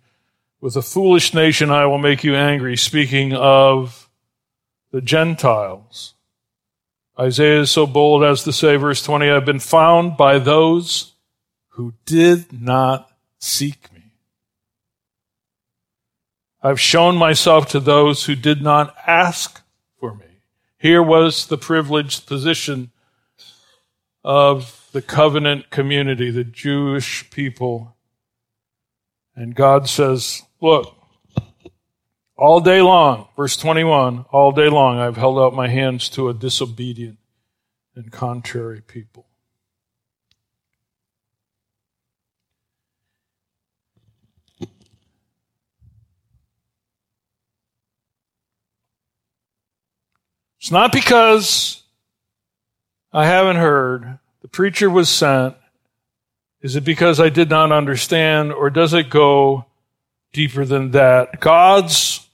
With 0.62 0.76
a 0.76 0.84
foolish 0.84 1.34
nation 1.34 1.72
I 1.72 1.88
will 1.88 1.98
make 1.98 2.24
you 2.24 2.36
angry, 2.36 2.78
speaking 2.78 3.34
of 3.34 4.12
the 4.92 5.02
Gentiles. 5.02 6.14
Isaiah 7.20 7.62
is 7.62 7.72
so 7.72 7.86
bold 7.86 8.24
as 8.24 8.44
to 8.44 8.54
say, 8.54 8.78
verse 8.78 9.04
20, 9.04 9.30
I've 9.30 9.46
been 9.46 9.60
found 9.60 10.16
by 10.16 10.40
those 10.40 11.16
who 11.70 11.94
did 12.06 12.62
not 12.62 13.12
seek 13.40 13.92
me. 13.94 14.04
I've 16.62 16.80
shown 16.80 17.18
myself 17.18 17.68
to 17.70 17.80
those 17.82 18.26
who 18.26 18.36
did 18.36 18.62
not 18.62 18.96
ask 19.06 19.62
for 20.00 20.16
me. 20.16 20.26
Here 20.78 21.04
was 21.04 21.48
the 21.48 21.58
privileged 21.58 22.26
position 22.26 22.92
of 24.24 24.88
the 24.94 25.02
covenant 25.02 25.70
community, 25.70 26.32
the 26.32 26.46
Jewish 26.46 27.30
people. 27.32 27.98
And 29.36 29.56
God 29.56 29.90
says, 29.90 30.44
look, 30.62 30.96
all 32.40 32.62
day 32.62 32.82
long, 32.82 33.28
verse 33.36 33.58
21, 33.58 34.26
all 34.32 34.54
day 34.54 34.70
long 34.70 34.98
I've 34.98 35.18
held 35.18 35.38
out 35.38 35.54
my 35.54 35.68
hands 35.68 36.08
to 36.10 36.30
a 36.30 36.34
disobedient 36.34 37.18
and 37.96 38.12
contrary 38.12 38.82
people. 38.82 39.26
It's 50.60 50.72
not 50.72 50.94
because 50.94 51.84
I 53.12 53.26
haven't 53.26 53.58
heard, 53.58 54.20
the 54.42 54.48
preacher 54.48 54.90
was 54.90 55.10
sent. 55.10 55.56
Is 56.62 56.78
it 56.78 56.86
because 56.86 57.20
I 57.20 57.28
did 57.30 57.50
not 57.50 57.72
understand, 57.72 58.54
or 58.54 58.70
does 58.70 58.94
it 58.94 59.10
go 59.10 59.66
deeper 60.32 60.64
than 60.64 60.92
that? 60.92 61.40
God's 61.42 62.29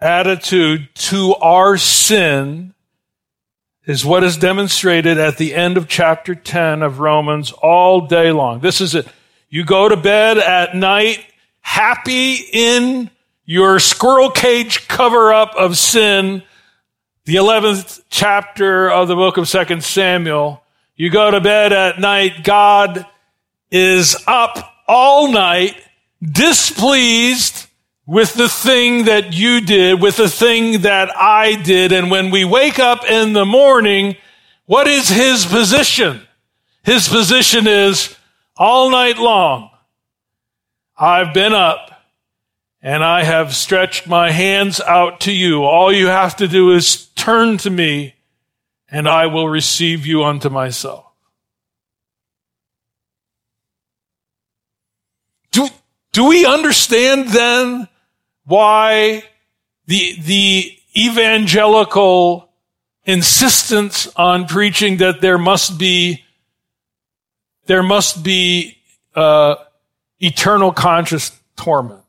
attitude 0.00 0.88
to 0.94 1.34
our 1.36 1.76
sin 1.76 2.74
is 3.84 4.04
what 4.04 4.22
is 4.22 4.36
demonstrated 4.36 5.18
at 5.18 5.38
the 5.38 5.54
end 5.54 5.76
of 5.76 5.88
chapter 5.88 6.34
10 6.34 6.82
of 6.82 7.00
Romans 7.00 7.52
all 7.52 8.06
day 8.06 8.30
long. 8.30 8.60
This 8.60 8.80
is 8.80 8.94
it. 8.94 9.08
You 9.48 9.64
go 9.64 9.88
to 9.88 9.96
bed 9.96 10.36
at 10.38 10.76
night 10.76 11.24
happy 11.60 12.34
in 12.52 13.10
your 13.44 13.78
squirrel 13.78 14.30
cage 14.30 14.88
cover 14.88 15.32
up 15.32 15.54
of 15.54 15.78
sin, 15.78 16.42
the 17.24 17.36
11th 17.36 18.02
chapter 18.10 18.90
of 18.90 19.08
the 19.08 19.14
book 19.14 19.38
of 19.38 19.48
2 19.48 19.80
Samuel. 19.80 20.62
You 20.96 21.10
go 21.10 21.30
to 21.30 21.40
bed 21.40 21.72
at 21.72 21.98
night, 21.98 22.44
God 22.44 23.06
is 23.70 24.22
up 24.26 24.58
all 24.86 25.32
night, 25.32 25.76
displeased 26.22 27.67
with 28.08 28.32
the 28.32 28.48
thing 28.48 29.04
that 29.04 29.34
you 29.34 29.60
did, 29.60 30.00
with 30.00 30.16
the 30.16 30.30
thing 30.30 30.80
that 30.80 31.14
I 31.14 31.56
did. 31.56 31.92
And 31.92 32.10
when 32.10 32.30
we 32.30 32.42
wake 32.42 32.78
up 32.78 33.04
in 33.04 33.34
the 33.34 33.44
morning, 33.44 34.16
what 34.64 34.88
is 34.88 35.10
his 35.10 35.44
position? 35.44 36.22
His 36.82 37.06
position 37.06 37.66
is 37.66 38.16
all 38.56 38.88
night 38.88 39.18
long. 39.18 39.68
I've 40.96 41.34
been 41.34 41.52
up 41.52 42.02
and 42.80 43.04
I 43.04 43.24
have 43.24 43.54
stretched 43.54 44.06
my 44.06 44.30
hands 44.30 44.80
out 44.80 45.20
to 45.20 45.32
you. 45.32 45.64
All 45.64 45.92
you 45.92 46.06
have 46.06 46.34
to 46.36 46.48
do 46.48 46.72
is 46.72 47.08
turn 47.08 47.58
to 47.58 47.68
me 47.68 48.14
and 48.90 49.06
I 49.06 49.26
will 49.26 49.50
receive 49.50 50.06
you 50.06 50.24
unto 50.24 50.48
myself. 50.48 51.04
Do, 55.50 55.68
do 56.12 56.26
we 56.26 56.46
understand 56.46 57.28
then 57.28 57.86
why 58.48 59.22
the, 59.86 60.16
the 60.20 60.78
evangelical 60.96 62.48
insistence 63.04 64.08
on 64.16 64.46
preaching 64.46 64.96
that 64.96 65.20
there 65.20 65.38
must 65.38 65.78
be, 65.78 66.24
there 67.66 67.82
must 67.82 68.24
be, 68.24 68.78
uh, 69.14 69.56
eternal 70.20 70.72
conscious 70.72 71.30
torment. 71.56 72.02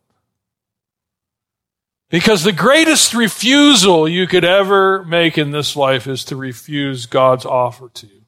Because 2.09 2.43
the 2.43 2.51
greatest 2.51 3.13
refusal 3.13 4.09
you 4.09 4.25
could 4.25 4.45
ever 4.45 5.03
make 5.03 5.37
in 5.37 5.51
this 5.51 5.75
life 5.75 6.07
is 6.07 6.23
to 6.25 6.35
refuse 6.35 7.05
God's 7.05 7.45
offer 7.45 7.89
to 7.89 8.07
you. 8.07 8.21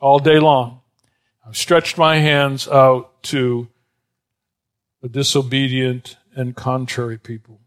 All 0.00 0.18
day 0.18 0.40
long. 0.40 0.80
I've 1.46 1.56
stretched 1.56 1.98
my 1.98 2.18
hands 2.18 2.66
out 2.66 3.22
to 3.24 3.68
a 5.02 5.08
disobedient 5.08 6.16
and 6.34 6.54
contrary 6.54 7.18
people. 7.18 7.60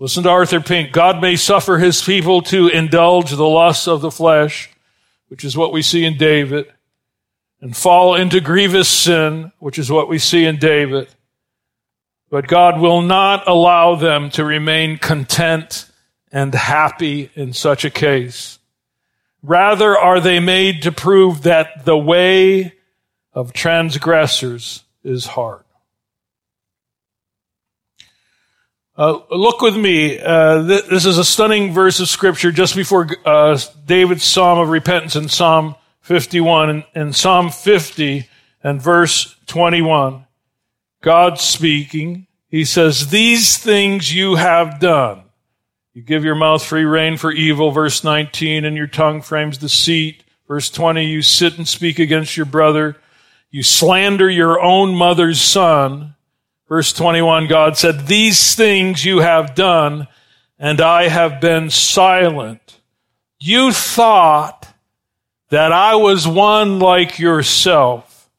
Listen 0.00 0.24
to 0.24 0.30
Arthur 0.30 0.60
Pink. 0.60 0.92
God 0.92 1.20
may 1.20 1.36
suffer 1.36 1.78
his 1.78 2.02
people 2.02 2.42
to 2.42 2.68
indulge 2.68 3.30
the 3.30 3.46
lusts 3.46 3.86
of 3.86 4.00
the 4.00 4.10
flesh, 4.10 4.70
which 5.28 5.44
is 5.44 5.56
what 5.56 5.72
we 5.72 5.82
see 5.82 6.04
in 6.04 6.16
David, 6.16 6.66
and 7.60 7.76
fall 7.76 8.14
into 8.14 8.40
grievous 8.40 8.88
sin, 8.88 9.52
which 9.60 9.78
is 9.78 9.90
what 9.90 10.08
we 10.08 10.18
see 10.18 10.44
in 10.44 10.58
David. 10.58 11.08
But 12.28 12.48
God 12.48 12.80
will 12.80 13.02
not 13.02 13.46
allow 13.46 13.94
them 13.94 14.30
to 14.30 14.44
remain 14.44 14.98
content 14.98 15.88
and 16.32 16.52
happy 16.52 17.30
in 17.36 17.52
such 17.52 17.84
a 17.84 17.90
case. 17.90 18.58
Rather 19.42 19.96
are 19.96 20.20
they 20.20 20.40
made 20.40 20.82
to 20.82 20.90
prove 20.90 21.42
that 21.42 21.84
the 21.84 21.96
way 21.96 22.74
of 23.32 23.52
transgressors 23.52 24.82
is 25.04 25.26
hard. 25.26 25.63
Uh, 28.96 29.18
look 29.30 29.60
with 29.60 29.76
me. 29.76 30.20
Uh, 30.20 30.66
th- 30.66 30.86
this 30.86 31.04
is 31.04 31.18
a 31.18 31.24
stunning 31.24 31.72
verse 31.72 31.98
of 31.98 32.08
scripture 32.08 32.52
just 32.52 32.76
before 32.76 33.08
uh, 33.24 33.58
David's 33.86 34.22
psalm 34.22 34.60
of 34.60 34.68
repentance 34.68 35.16
in 35.16 35.28
Psalm 35.28 35.74
51. 36.02 36.70
In, 36.70 36.84
in 36.94 37.12
Psalm 37.12 37.50
50 37.50 38.28
and 38.62 38.80
verse 38.80 39.34
21, 39.46 40.26
God 41.02 41.40
speaking, 41.40 42.28
He 42.48 42.64
says, 42.64 43.08
These 43.08 43.58
things 43.58 44.14
you 44.14 44.36
have 44.36 44.78
done. 44.78 45.22
You 45.92 46.02
give 46.02 46.24
your 46.24 46.36
mouth 46.36 46.64
free 46.64 46.84
rein 46.84 47.16
for 47.16 47.32
evil, 47.32 47.72
verse 47.72 48.04
19, 48.04 48.64
and 48.64 48.76
your 48.76 48.86
tongue 48.86 49.22
frames 49.22 49.58
deceit. 49.58 50.22
Verse 50.46 50.70
20, 50.70 51.04
you 51.04 51.22
sit 51.22 51.58
and 51.58 51.66
speak 51.66 51.98
against 51.98 52.36
your 52.36 52.46
brother. 52.46 52.96
You 53.50 53.62
slander 53.62 54.30
your 54.30 54.60
own 54.62 54.94
mother's 54.94 55.40
son. 55.40 56.14
Verse 56.68 56.92
21, 56.92 57.46
God 57.46 57.76
said, 57.76 58.06
These 58.06 58.54
things 58.54 59.04
you 59.04 59.18
have 59.18 59.54
done, 59.54 60.08
and 60.58 60.80
I 60.80 61.08
have 61.08 61.40
been 61.40 61.70
silent. 61.70 62.80
You 63.38 63.72
thought 63.72 64.72
that 65.50 65.72
I 65.72 65.94
was 65.96 66.26
one 66.26 66.78
like 66.78 67.18
yourself, 67.18 68.30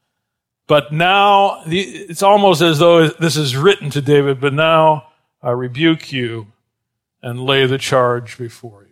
but 0.68 0.92
now 0.92 1.62
it's 1.68 2.24
almost 2.24 2.62
as 2.62 2.80
though 2.80 3.08
this 3.10 3.38
is 3.38 3.56
written 3.56 3.92
to 3.92 4.02
David, 4.02 4.42
but 4.42 4.54
now 4.54 5.08
I 5.42 5.52
rebuke 5.52 6.12
you 6.12 6.48
and 7.22 7.40
lay 7.40 7.68
the 7.68 7.78
charge 7.78 8.38
before 8.38 8.82
you. 8.82 8.85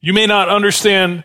You 0.00 0.12
may 0.12 0.26
not 0.26 0.48
understand 0.48 1.24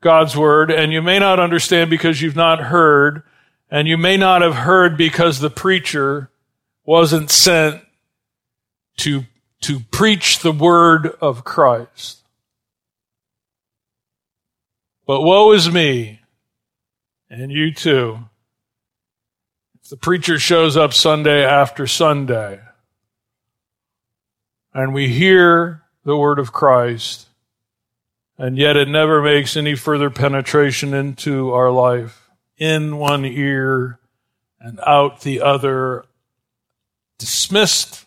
God's 0.00 0.36
word, 0.36 0.70
and 0.70 0.92
you 0.92 1.02
may 1.02 1.18
not 1.18 1.40
understand 1.40 1.90
because 1.90 2.20
you've 2.20 2.36
not 2.36 2.60
heard, 2.60 3.22
and 3.70 3.88
you 3.88 3.96
may 3.96 4.16
not 4.16 4.42
have 4.42 4.54
heard 4.54 4.96
because 4.96 5.40
the 5.40 5.50
preacher 5.50 6.30
wasn't 6.84 7.30
sent 7.30 7.82
to, 8.98 9.24
to 9.62 9.80
preach 9.90 10.40
the 10.40 10.52
word 10.52 11.06
of 11.20 11.44
Christ. 11.44 12.18
But 15.06 15.22
woe 15.22 15.52
is 15.52 15.70
me, 15.70 16.20
and 17.30 17.50
you 17.50 17.72
too, 17.72 18.18
if 19.82 19.88
the 19.88 19.96
preacher 19.96 20.38
shows 20.38 20.76
up 20.76 20.92
Sunday 20.92 21.44
after 21.44 21.86
Sunday, 21.86 22.60
and 24.74 24.94
we 24.94 25.08
hear 25.08 25.82
the 26.04 26.16
word 26.16 26.38
of 26.38 26.52
Christ, 26.52 27.26
and 28.40 28.56
yet 28.56 28.74
it 28.74 28.88
never 28.88 29.20
makes 29.20 29.54
any 29.54 29.74
further 29.74 30.08
penetration 30.08 30.94
into 30.94 31.52
our 31.52 31.70
life. 31.70 32.30
In 32.56 32.96
one 32.96 33.26
ear 33.26 34.00
and 34.58 34.80
out 34.86 35.20
the 35.20 35.42
other, 35.42 36.06
dismissed. 37.18 38.06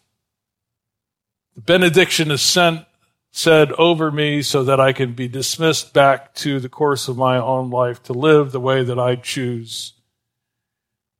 The 1.53 1.61
benediction 1.61 2.31
is 2.31 2.41
sent, 2.41 2.83
said 3.29 3.73
over 3.73 4.11
me 4.11 4.41
so 4.41 4.63
that 4.63 4.79
I 4.79 4.91
can 4.91 5.13
be 5.13 5.27
dismissed 5.27 5.93
back 5.93 6.33
to 6.35 6.59
the 6.59 6.69
course 6.69 7.07
of 7.07 7.15
my 7.15 7.37
own 7.37 7.69
life 7.69 8.01
to 8.03 8.13
live 8.13 8.51
the 8.51 8.59
way 8.59 8.83
that 8.83 8.97
I 8.97 9.15
choose. 9.17 9.93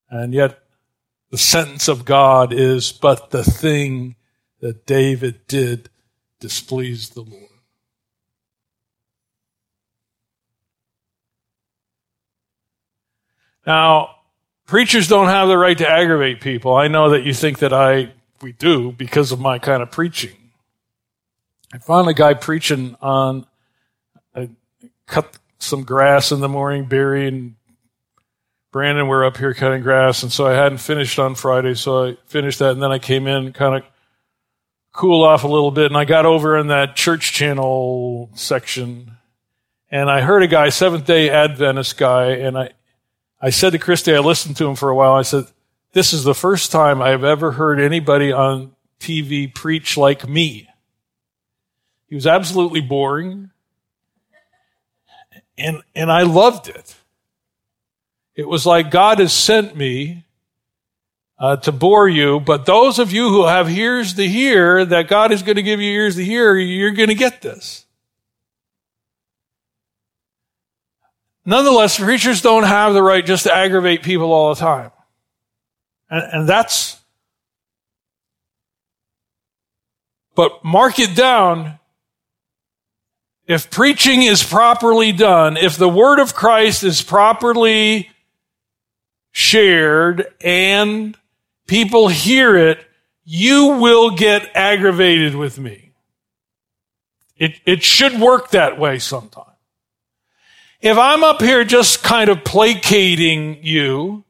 And 0.09 0.33
yet 0.33 0.59
the 1.29 1.37
sentence 1.37 1.87
of 1.87 2.03
God 2.03 2.51
is, 2.51 2.91
but 2.91 3.29
the 3.29 3.43
thing 3.43 4.15
that 4.59 4.87
David 4.87 5.45
did 5.45 5.89
displeased 6.39 7.13
the 7.13 7.21
Lord. 7.21 7.52
Now, 13.65 14.15
preachers 14.65 15.07
don't 15.07 15.27
have 15.27 15.47
the 15.47 15.57
right 15.57 15.77
to 15.77 15.87
aggravate 15.87 16.41
people. 16.41 16.75
I 16.75 16.87
know 16.87 17.11
that 17.11 17.23
you 17.23 17.33
think 17.33 17.59
that 17.59 17.73
I, 17.73 18.11
we 18.41 18.51
do 18.51 18.91
because 18.91 19.31
of 19.31 19.39
my 19.39 19.59
kind 19.59 19.81
of 19.81 19.91
preaching. 19.91 20.35
I 21.73 21.77
found 21.77 22.07
a 22.07 22.13
guy 22.13 22.33
preaching 22.33 22.95
on, 23.01 23.45
I 24.35 24.49
cut 25.07 25.37
some 25.59 25.83
grass 25.83 26.31
in 26.31 26.39
the 26.39 26.49
morning, 26.49 26.85
Barry 26.85 27.27
and 27.27 27.55
Brandon 28.71 29.07
were 29.07 29.23
up 29.23 29.37
here 29.37 29.53
cutting 29.53 29.83
grass, 29.83 30.23
and 30.23 30.31
so 30.31 30.47
I 30.47 30.53
hadn't 30.53 30.79
finished 30.79 31.19
on 31.19 31.35
Friday, 31.35 31.75
so 31.75 32.07
I 32.07 32.17
finished 32.25 32.59
that, 32.59 32.71
and 32.71 32.81
then 32.81 32.91
I 32.91 32.99
came 32.99 33.27
in, 33.27 33.53
kind 33.53 33.75
of 33.75 33.83
cool 34.91 35.23
off 35.23 35.43
a 35.43 35.47
little 35.47 35.71
bit, 35.71 35.85
and 35.85 35.97
I 35.97 36.05
got 36.05 36.25
over 36.25 36.57
in 36.57 36.67
that 36.67 36.95
church 36.95 37.33
channel 37.33 38.31
section, 38.33 39.11
and 39.91 40.09
I 40.09 40.21
heard 40.21 40.41
a 40.41 40.47
guy, 40.47 40.69
Seventh 40.69 41.05
day 41.05 41.29
Adventist 41.29 41.97
guy, 41.97 42.31
and 42.31 42.57
I, 42.57 42.71
I 43.43 43.49
said 43.49 43.71
to 43.71 43.77
Christy, 43.77 44.15
I 44.15 44.19
listened 44.19 44.55
to 44.57 44.69
him 44.69 44.75
for 44.77 44.87
a 44.87 44.95
while. 44.95 45.11
I 45.11 45.21
said, 45.21 45.47
this 45.91 46.13
is 46.13 46.23
the 46.23 46.33
first 46.33 46.71
time 46.71 47.01
I've 47.01 47.25
ever 47.25 47.51
heard 47.51 47.77
anybody 47.77 48.31
on 48.31 48.71
TV 49.01 49.53
preach 49.53 49.97
like 49.97 50.25
me. 50.25 50.69
He 52.07 52.15
was 52.15 52.25
absolutely 52.25 52.79
boring. 52.79 53.49
And, 55.57 55.81
and 55.93 56.09
I 56.09 56.21
loved 56.21 56.69
it. 56.69 56.95
It 58.33 58.47
was 58.47 58.65
like 58.65 58.89
God 58.89 59.19
has 59.19 59.33
sent 59.33 59.75
me 59.75 60.23
uh, 61.37 61.57
to 61.57 61.73
bore 61.73 62.07
you, 62.07 62.39
but 62.39 62.65
those 62.65 62.97
of 62.97 63.11
you 63.11 63.27
who 63.27 63.45
have 63.45 63.69
ears 63.69 64.13
to 64.13 64.25
hear 64.25 64.85
that 64.85 65.09
God 65.09 65.33
is 65.33 65.43
going 65.43 65.57
to 65.57 65.63
give 65.63 65.81
you 65.81 65.91
ears 65.91 66.15
to 66.15 66.23
hear, 66.23 66.55
you're 66.55 66.91
going 66.91 67.09
to 67.09 67.15
get 67.15 67.41
this. 67.41 67.85
Nonetheless, 71.45 71.99
preachers 71.99 72.41
don't 72.41 72.63
have 72.63 72.93
the 72.93 73.03
right 73.03 73.25
just 73.25 73.43
to 73.43 73.53
aggravate 73.53 74.03
people 74.03 74.31
all 74.31 74.53
the 74.53 74.59
time. 74.59 74.91
And, 76.09 76.23
and 76.31 76.49
that's, 76.49 76.99
but 80.35 80.63
mark 80.63 80.99
it 80.99 81.15
down. 81.15 81.79
If 83.45 83.69
preaching 83.69 84.23
is 84.23 84.41
properly 84.41 85.11
done, 85.11 85.57
if 85.57 85.75
the 85.75 85.89
word 85.89 86.19
of 86.19 86.33
Christ 86.33 86.83
is 86.83 87.01
properly 87.01 88.09
shared 89.31 90.27
and 90.39 91.17
people 91.67 92.07
hear 92.07 92.55
it, 92.55 92.79
you 93.25 93.79
will 93.79 94.11
get 94.11 94.49
aggravated 94.55 95.35
with 95.35 95.59
me. 95.59 95.91
It, 97.35 97.59
it 97.65 97.83
should 97.83 98.19
work 98.19 98.51
that 98.51 98.79
way 98.79 98.99
sometimes. 98.99 99.52
If 100.83 100.97
I'm 100.97 101.23
up 101.23 101.41
here 101.41 101.63
just 101.63 102.03
kind 102.03 102.29
of 102.29 102.43
placating 102.43 103.63
you, 103.63 104.25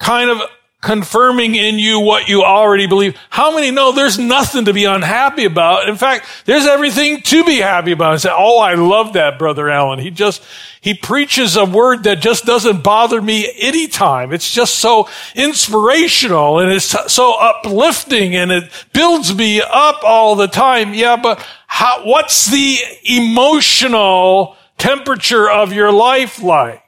kind 0.00 0.28
of 0.28 0.42
confirming 0.82 1.54
in 1.54 1.78
you 1.78 2.00
what 2.00 2.28
you 2.28 2.42
already 2.42 2.88
believe, 2.88 3.16
how 3.30 3.54
many 3.54 3.70
know 3.70 3.92
there's 3.92 4.18
nothing 4.18 4.64
to 4.64 4.72
be 4.72 4.86
unhappy 4.86 5.44
about? 5.44 5.88
In 5.88 5.94
fact, 5.94 6.26
there's 6.46 6.66
everything 6.66 7.20
to 7.22 7.44
be 7.44 7.58
happy 7.58 7.92
about. 7.92 8.10
And 8.10 8.20
say, 8.20 8.32
oh, 8.32 8.58
I 8.58 8.74
love 8.74 9.12
that 9.12 9.38
brother 9.38 9.70
Alan. 9.70 10.00
He 10.00 10.10
just, 10.10 10.42
he 10.80 10.94
preaches 10.94 11.54
a 11.54 11.64
word 11.64 12.02
that 12.02 12.20
just 12.20 12.44
doesn't 12.44 12.82
bother 12.82 13.22
me 13.22 13.48
anytime. 13.60 14.32
It's 14.32 14.50
just 14.50 14.80
so 14.80 15.08
inspirational 15.36 16.58
and 16.58 16.72
it's 16.72 16.92
so 17.12 17.38
uplifting 17.38 18.34
and 18.34 18.50
it 18.50 18.68
builds 18.92 19.32
me 19.32 19.62
up 19.62 20.02
all 20.02 20.34
the 20.34 20.48
time. 20.48 20.92
Yeah, 20.92 21.14
but 21.14 21.38
how, 21.68 22.04
what's 22.04 22.46
the 22.46 22.78
emotional 23.04 24.56
temperature 24.84 25.50
of 25.50 25.72
your 25.72 25.90
life 25.90 26.42
like? 26.42 26.82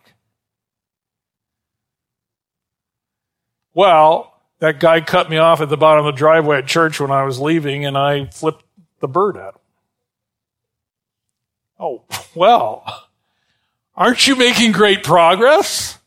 Well, 3.72 4.34
that 4.58 4.80
guy 4.80 5.00
cut 5.00 5.30
me 5.30 5.38
off 5.38 5.62
at 5.62 5.70
the 5.70 5.76
bottom 5.78 6.04
of 6.04 6.14
the 6.14 6.18
driveway 6.18 6.58
at 6.58 6.66
church 6.66 7.00
when 7.00 7.10
I 7.10 7.24
was 7.24 7.40
leaving, 7.40 7.86
and 7.86 7.96
I 7.96 8.26
flipped 8.26 8.64
the 9.00 9.08
bird 9.08 9.36
at 9.36 9.54
him. 9.54 9.60
Oh, 11.78 12.04
well, 12.34 13.08
aren't 13.94 14.26
you 14.26 14.36
making 14.36 14.72
great 14.72 15.02
progress? 15.02 15.98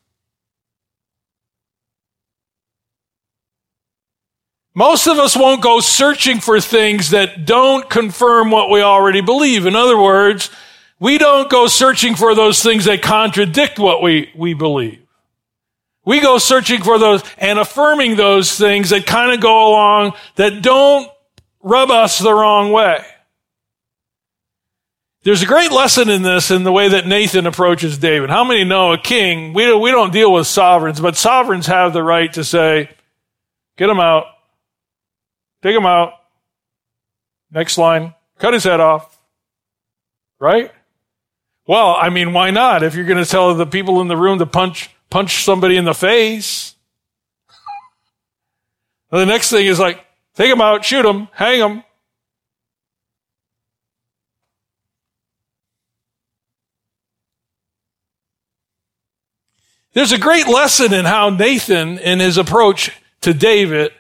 Most 4.76 5.08
of 5.08 5.18
us 5.18 5.36
won't 5.36 5.62
go 5.62 5.80
searching 5.80 6.40
for 6.40 6.60
things 6.60 7.10
that 7.10 7.46
don't 7.46 7.90
confirm 7.90 8.52
what 8.52 8.70
we 8.70 8.82
already 8.82 9.22
believe. 9.22 9.66
In 9.66 9.76
other 9.76 9.98
words, 9.98 10.50
we 11.00 11.18
don't 11.18 11.50
go 11.50 11.68
searching 11.68 12.16
for 12.16 12.36
those 12.36 12.62
things 12.62 12.86
that 12.86 13.02
contradict 13.02 13.80
what 13.80 14.02
we, 14.02 14.32
we 14.36 14.54
believe. 14.54 15.00
We 16.06 16.20
go 16.20 16.38
searching 16.38 16.82
for 16.82 16.98
those 16.98 17.24
and 17.38 17.60
affirming 17.60 18.16
those 18.16 18.58
things 18.58 18.90
that 18.90 19.06
kind 19.06 19.32
of 19.32 19.40
go 19.40 19.70
along 19.70 20.14
that 20.36 20.62
don't 20.62 21.10
rub 21.62 21.92
us 21.92 22.20
the 22.20 22.34
wrong 22.34 22.72
way. 22.72 23.06
There's 25.24 25.42
a 25.42 25.46
great 25.46 25.72
lesson 25.72 26.10
in 26.10 26.22
this 26.22 26.50
in 26.50 26.64
the 26.64 26.72
way 26.72 26.90
that 26.90 27.06
Nathan 27.06 27.46
approaches 27.46 27.98
David. 27.98 28.30
How 28.30 28.44
many 28.44 28.64
know 28.64 28.94
a 28.94 28.98
king, 28.98 29.54
we 29.54 29.66
don't, 29.66 29.82
we 29.82 29.92
don't 29.92 30.14
deal 30.14 30.32
with 30.32 30.48
sovereigns, 30.48 31.02
but 31.02 31.18
sovereigns 31.18 31.68
have 31.68 31.92
the 31.92 32.02
right 32.02 32.32
to 32.34 32.44
say, 32.44 32.90
get 33.78 33.90
him 33.90 34.00
out, 34.00 34.26
take 35.62 35.76
him 35.76 35.86
out, 35.86 36.14
next 37.52 37.78
line, 37.78 38.16
cut 38.40 38.54
his 38.54 38.64
head 38.64 38.80
off, 38.80 39.18
right? 40.40 40.72
Well, 41.70 41.96
I 41.96 42.10
mean, 42.10 42.34
why 42.34 42.50
not? 42.50 42.82
If 42.82 42.96
you're 42.96 43.06
going 43.06 43.24
to 43.24 43.30
tell 43.30 43.54
the 43.54 43.68
people 43.68 44.02
in 44.02 44.08
the 44.08 44.18
room 44.18 44.40
to 44.40 44.48
punch, 44.48 44.90
punch 45.12 45.44
somebody 45.44 45.78
in 45.78 45.86
the 45.86 45.94
face. 45.94 46.74
The 49.12 49.24
next 49.24 49.52
thing 49.52 49.68
is 49.68 49.78
like, 49.78 50.04
take 50.34 50.50
them 50.50 50.62
out, 50.62 50.84
shoot 50.84 51.04
them, 51.04 51.28
hang 51.32 51.60
them. 51.60 51.84
There's 59.94 60.12
a 60.12 60.18
great 60.18 60.48
lesson 60.48 60.92
in 60.92 61.06
how 61.06 61.30
Nathan, 61.30 62.00
in 62.00 62.20
his 62.20 62.40
approach 62.40 63.00
to 63.22 63.32
David, 63.32 63.92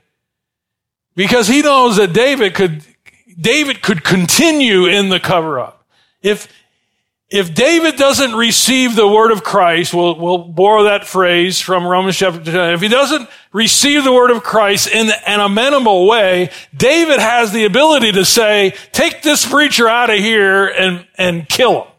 because 1.15 1.47
he 1.47 1.61
knows 1.61 1.97
that 1.97 2.13
David 2.13 2.55
could, 2.55 2.83
David 3.39 3.83
could 3.83 4.03
continue 4.03 4.87
in 4.87 5.09
the 5.09 5.19
cover 5.19 5.59
up. 5.59 5.85
If, 6.23 6.47
if 7.29 7.53
David 7.53 7.95
doesn't 7.95 8.33
receive 8.33 8.95
the 8.95 9.07
word 9.07 9.31
of 9.31 9.43
Christ, 9.43 9.93
we'll, 9.93 10.17
we'll 10.17 10.39
borrow 10.39 10.85
that 10.85 11.05
phrase 11.05 11.61
from 11.61 11.85
Romans 11.85 12.17
chapter 12.17 12.43
10. 12.43 12.73
If 12.73 12.81
he 12.81 12.87
doesn't 12.87 13.29
receive 13.53 14.03
the 14.03 14.11
word 14.11 14.31
of 14.31 14.41
Christ 14.41 14.87
in 14.87 15.11
an 15.27 15.39
amenable 15.39 16.07
way, 16.07 16.49
David 16.75 17.19
has 17.19 17.51
the 17.51 17.65
ability 17.65 18.13
to 18.13 18.25
say, 18.25 18.73
take 18.93 19.21
this 19.21 19.45
preacher 19.47 19.87
out 19.87 20.09
of 20.09 20.17
here 20.17 20.67
and, 20.67 21.05
and 21.19 21.47
kill 21.47 21.83
him. 21.83 21.91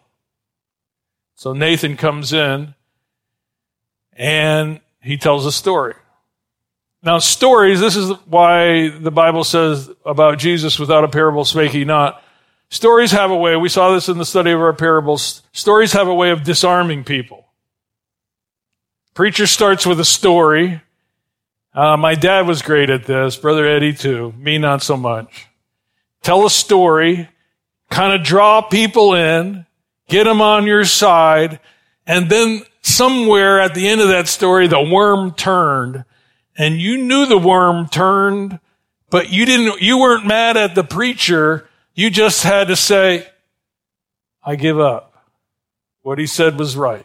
So 1.37 1.53
Nathan 1.53 1.97
comes 1.97 2.33
in 2.33 2.74
and 4.14 4.81
he 5.01 5.16
tells 5.16 5.47
a 5.47 5.53
story. 5.53 5.95
Now, 7.03 7.18
stories, 7.18 7.81
this 7.81 7.97
is 7.97 8.11
why 8.26 8.89
the 8.89 9.12
Bible 9.12 9.45
says 9.45 9.91
about 10.05 10.39
Jesus, 10.39 10.78
without 10.78 11.05
a 11.05 11.09
parable 11.09 11.45
spake 11.45 11.70
he 11.70 11.85
not. 11.85 12.22
Stories 12.71 13.11
have 13.11 13.31
a 13.33 13.37
way, 13.37 13.57
we 13.57 13.68
saw 13.68 13.93
this 13.93 14.09
in 14.09 14.18
the 14.18 14.25
study 14.25 14.53
of 14.53 14.61
our 14.61 14.73
parables, 14.73 15.43
stories 15.53 15.93
have 15.93 16.07
a 16.07 16.14
way 16.14 16.31
of 16.31 16.45
disarming 16.45 17.03
people. 17.03 17.47
Preacher 19.12 19.49
starts 19.49 19.85
with 19.85 19.99
a 19.99 20.05
story. 20.05 20.81
Uh, 21.75 21.97
my 21.97 22.14
dad 22.14 22.47
was 22.47 22.62
great 22.62 22.89
at 22.89 23.07
this, 23.07 23.37
Brother 23.37 23.66
Eddie 23.66 23.93
too, 23.93 24.33
me 24.39 24.57
not 24.57 24.83
so 24.83 24.97
much. 24.97 25.49
Tell 26.23 26.47
a 26.47 26.51
story, 26.51 27.29
kind 27.91 28.12
of 28.12 28.25
draw 28.25 28.62
people 28.62 29.14
in, 29.14 29.66
get 30.09 30.25
them 30.25 30.41
on 30.41 30.66
your 30.66 30.85
side, 30.85 31.59
and 32.07 32.31
then 32.31 32.62
somewhere 32.83 33.61
at 33.61 33.75
the 33.75 33.89
end 33.89 34.01
of 34.01 34.09
that 34.09 34.29
story, 34.29 34.68
the 34.68 34.81
worm 34.81 35.33
turned 35.35 36.05
and 36.61 36.79
you 36.79 36.99
knew 36.99 37.25
the 37.25 37.39
worm 37.39 37.89
turned, 37.89 38.61
but 39.09 39.31
you 39.31 39.47
didn't, 39.47 39.81
you 39.81 39.99
weren't 39.99 40.27
mad 40.27 40.59
at 40.59 40.75
the 40.75 40.85
preacher. 40.85 41.66
You 42.01 42.09
just 42.09 42.44
had 42.44 42.68
to 42.68 42.76
say, 42.76 43.28
I 44.42 44.57
give 44.57 44.80
up. 44.80 45.22
What 46.01 46.18
he 46.18 46.26
said 46.26 46.59
was 46.59 46.74
right. 46.74 47.05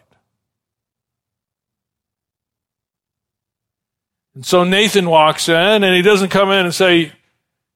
And 4.36 4.46
so 4.46 4.64
Nathan 4.64 5.10
walks 5.10 5.50
in 5.50 5.84
and 5.84 5.94
he 5.94 6.02
doesn't 6.02 6.30
come 6.30 6.50
in 6.50 6.64
and 6.64 6.74
say, 6.74 7.12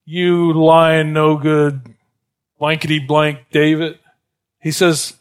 you 0.06 0.54
lying 0.54 1.12
no 1.12 1.36
good 1.36 1.82
blankety 2.58 3.00
blank 3.00 3.40
David. 3.52 4.00
He 4.62 4.72
says, 4.72 5.18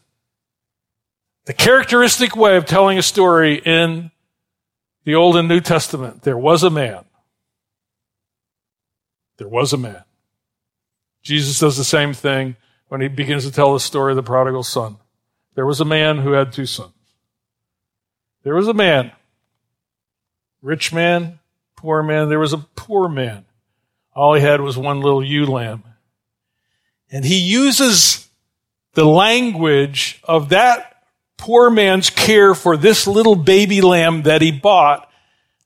the 1.47 1.53
characteristic 1.53 2.37
way 2.37 2.57
of 2.57 2.65
telling 2.65 2.97
a 2.99 3.03
story 3.03 3.57
in 3.59 4.13
the 5.03 5.17
Old 5.17 5.37
and 5.37 5.49
New 5.49 5.61
Testament, 5.61 6.23
there 6.23 6.39
was 6.39 6.63
a 6.63 6.71
man. 6.71 7.05
There 9.39 9.49
was 9.49 9.73
a 9.73 9.77
man. 9.77 10.05
Jesus 11.23 11.59
does 11.59 11.77
the 11.77 11.85
same 11.85 12.15
thing 12.15 12.57
when 12.89 13.01
he 13.01 13.09
begins 13.09 13.45
to 13.45 13.53
tell 13.53 13.73
the 13.73 13.81
story 13.81 14.13
of 14.13 14.17
the 14.17 14.23
prodigal 14.23 14.63
son. 14.63 14.97
There 15.55 15.67
was 15.67 15.81
a 15.81 15.85
man 15.85 16.19
who 16.19 16.33
had 16.33 16.53
two 16.53 16.67
sons. 16.67 16.93
There 18.45 18.55
was 18.55 18.69
a 18.69 18.75
man, 18.75 19.13
rich 20.63 20.93
man, 20.93 21.41
poor 21.77 22.03
man. 22.03 22.29
There 22.29 22.39
was 22.39 22.53
a 22.53 22.59
poor 22.59 23.09
man. 23.09 23.45
All 24.15 24.35
he 24.35 24.41
had 24.41 24.61
was 24.61 24.79
one 24.79 25.01
little 25.01 25.23
ewe 25.23 25.47
lamb. 25.47 25.85
And 27.11 27.25
he 27.25 27.39
uses 27.39 28.29
the 28.95 29.05
language 29.05 30.21
of 30.25 30.49
that 30.51 31.05
poor 31.37 31.71
man's 31.71 32.11
care 32.11 32.55
for 32.55 32.77
this 32.77 33.07
little 33.07 33.37
baby 33.37 33.81
lamb 33.81 34.23
that 34.23 34.43
he 34.43 34.51
bought 34.51 35.09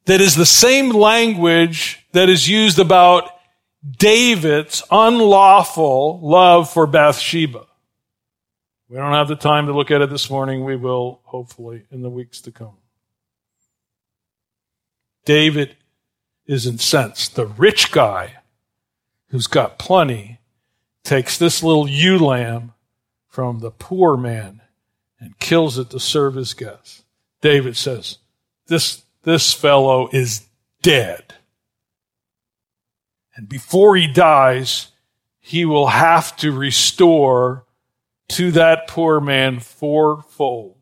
that 0.04 0.20
is 0.20 0.34
the 0.34 0.46
same 0.46 0.90
language 0.90 2.04
that 2.12 2.28
is 2.28 2.48
used 2.48 2.78
about 2.78 3.30
David's 3.88 4.82
unlawful 4.90 6.20
love 6.20 6.70
for 6.70 6.86
Bathsheba. 6.86 7.66
We 8.88 8.96
don't 8.96 9.12
have 9.12 9.28
the 9.28 9.36
time 9.36 9.66
to 9.66 9.72
look 9.72 9.90
at 9.90 10.02
it 10.02 10.10
this 10.10 10.30
morning. 10.30 10.64
We 10.64 10.76
will, 10.76 11.20
hopefully, 11.24 11.84
in 11.90 12.02
the 12.02 12.10
weeks 12.10 12.40
to 12.42 12.52
come. 12.52 12.76
David 15.24 15.76
is 16.46 16.66
incensed. 16.66 17.34
The 17.34 17.46
rich 17.46 17.90
guy 17.90 18.34
who's 19.28 19.46
got 19.46 19.78
plenty 19.78 20.40
takes 21.04 21.38
this 21.38 21.62
little 21.62 21.88
ewe 21.88 22.18
lamb 22.18 22.74
from 23.26 23.60
the 23.60 23.70
poor 23.70 24.16
man 24.16 24.60
and 25.18 25.38
kills 25.38 25.78
it 25.78 25.90
to 25.90 25.98
serve 25.98 26.34
his 26.34 26.54
guests. 26.54 27.04
David 27.40 27.76
says, 27.76 28.18
this, 28.66 29.02
this 29.22 29.52
fellow 29.54 30.08
is 30.12 30.46
dead. 30.82 31.34
And 33.34 33.48
before 33.48 33.96
he 33.96 34.06
dies, 34.06 34.88
he 35.40 35.64
will 35.64 35.88
have 35.88 36.36
to 36.36 36.52
restore 36.52 37.64
to 38.28 38.52
that 38.52 38.86
poor 38.86 39.20
man 39.20 39.60
fourfold. 39.60 40.76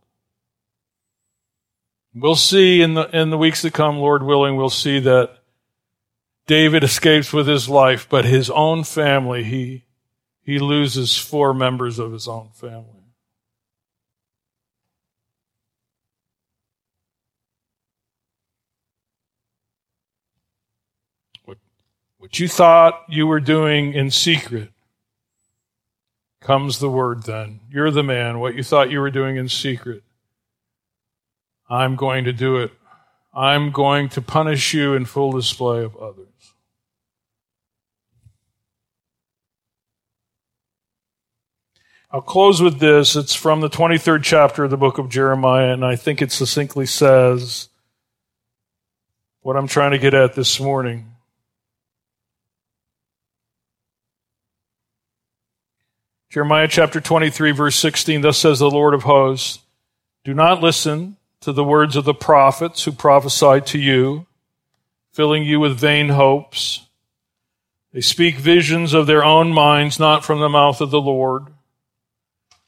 We'll 2.14 2.34
see 2.34 2.82
in 2.82 2.94
the, 2.94 3.08
in 3.16 3.30
the 3.30 3.38
weeks 3.38 3.62
to 3.62 3.70
come, 3.70 3.98
Lord 3.98 4.22
willing, 4.22 4.56
we'll 4.56 4.68
see 4.68 4.98
that 5.00 5.38
David 6.46 6.82
escapes 6.82 7.32
with 7.32 7.46
his 7.46 7.68
life, 7.68 8.08
but 8.08 8.24
his 8.24 8.50
own 8.50 8.82
family, 8.82 9.44
he, 9.44 9.84
he 10.42 10.58
loses 10.58 11.16
four 11.16 11.54
members 11.54 12.00
of 12.00 12.12
his 12.12 12.26
own 12.26 12.50
family. 12.52 12.99
What 22.20 22.38
you 22.38 22.48
thought 22.48 23.02
you 23.08 23.26
were 23.26 23.40
doing 23.40 23.94
in 23.94 24.10
secret 24.10 24.68
comes 26.42 26.78
the 26.78 26.90
word 26.90 27.22
then. 27.22 27.60
You're 27.70 27.90
the 27.90 28.02
man. 28.02 28.40
What 28.40 28.54
you 28.54 28.62
thought 28.62 28.90
you 28.90 29.00
were 29.00 29.10
doing 29.10 29.36
in 29.36 29.48
secret, 29.48 30.02
I'm 31.70 31.96
going 31.96 32.24
to 32.24 32.32
do 32.34 32.58
it. 32.58 32.72
I'm 33.32 33.70
going 33.70 34.10
to 34.10 34.20
punish 34.20 34.74
you 34.74 34.92
in 34.92 35.06
full 35.06 35.32
display 35.32 35.82
of 35.82 35.96
others. 35.96 36.26
I'll 42.10 42.20
close 42.20 42.60
with 42.60 42.80
this. 42.80 43.16
It's 43.16 43.34
from 43.34 43.62
the 43.62 43.70
23rd 43.70 44.22
chapter 44.22 44.64
of 44.64 44.70
the 44.70 44.76
book 44.76 44.98
of 44.98 45.08
Jeremiah, 45.08 45.72
and 45.72 45.86
I 45.86 45.96
think 45.96 46.20
it 46.20 46.32
succinctly 46.32 46.84
says 46.84 47.70
what 49.40 49.56
I'm 49.56 49.68
trying 49.68 49.92
to 49.92 49.98
get 49.98 50.12
at 50.12 50.34
this 50.34 50.60
morning. 50.60 51.06
Jeremiah 56.30 56.68
chapter 56.68 57.00
23, 57.00 57.50
verse 57.50 57.74
16, 57.74 58.20
thus 58.20 58.38
says 58.38 58.60
the 58.60 58.70
Lord 58.70 58.94
of 58.94 59.02
hosts, 59.02 59.58
Do 60.22 60.32
not 60.32 60.62
listen 60.62 61.16
to 61.40 61.52
the 61.52 61.64
words 61.64 61.96
of 61.96 62.04
the 62.04 62.14
prophets 62.14 62.84
who 62.84 62.92
prophesy 62.92 63.60
to 63.62 63.78
you, 63.80 64.26
filling 65.12 65.42
you 65.42 65.58
with 65.58 65.76
vain 65.76 66.10
hopes. 66.10 66.86
They 67.92 68.00
speak 68.00 68.36
visions 68.36 68.94
of 68.94 69.08
their 69.08 69.24
own 69.24 69.52
minds, 69.52 69.98
not 69.98 70.24
from 70.24 70.38
the 70.38 70.48
mouth 70.48 70.80
of 70.80 70.92
the 70.92 71.00
Lord. 71.00 71.46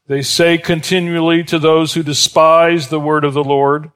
They 0.09 0.23
say 0.23 0.59
continually 0.59 1.45
to 1.45 1.61
those 1.61 1.95
who 1.95 2.03
despise 2.03 2.89
the 2.89 2.99
word 2.99 3.25
of 3.25 3.33
the 3.33 3.45
Lord, 3.45 3.93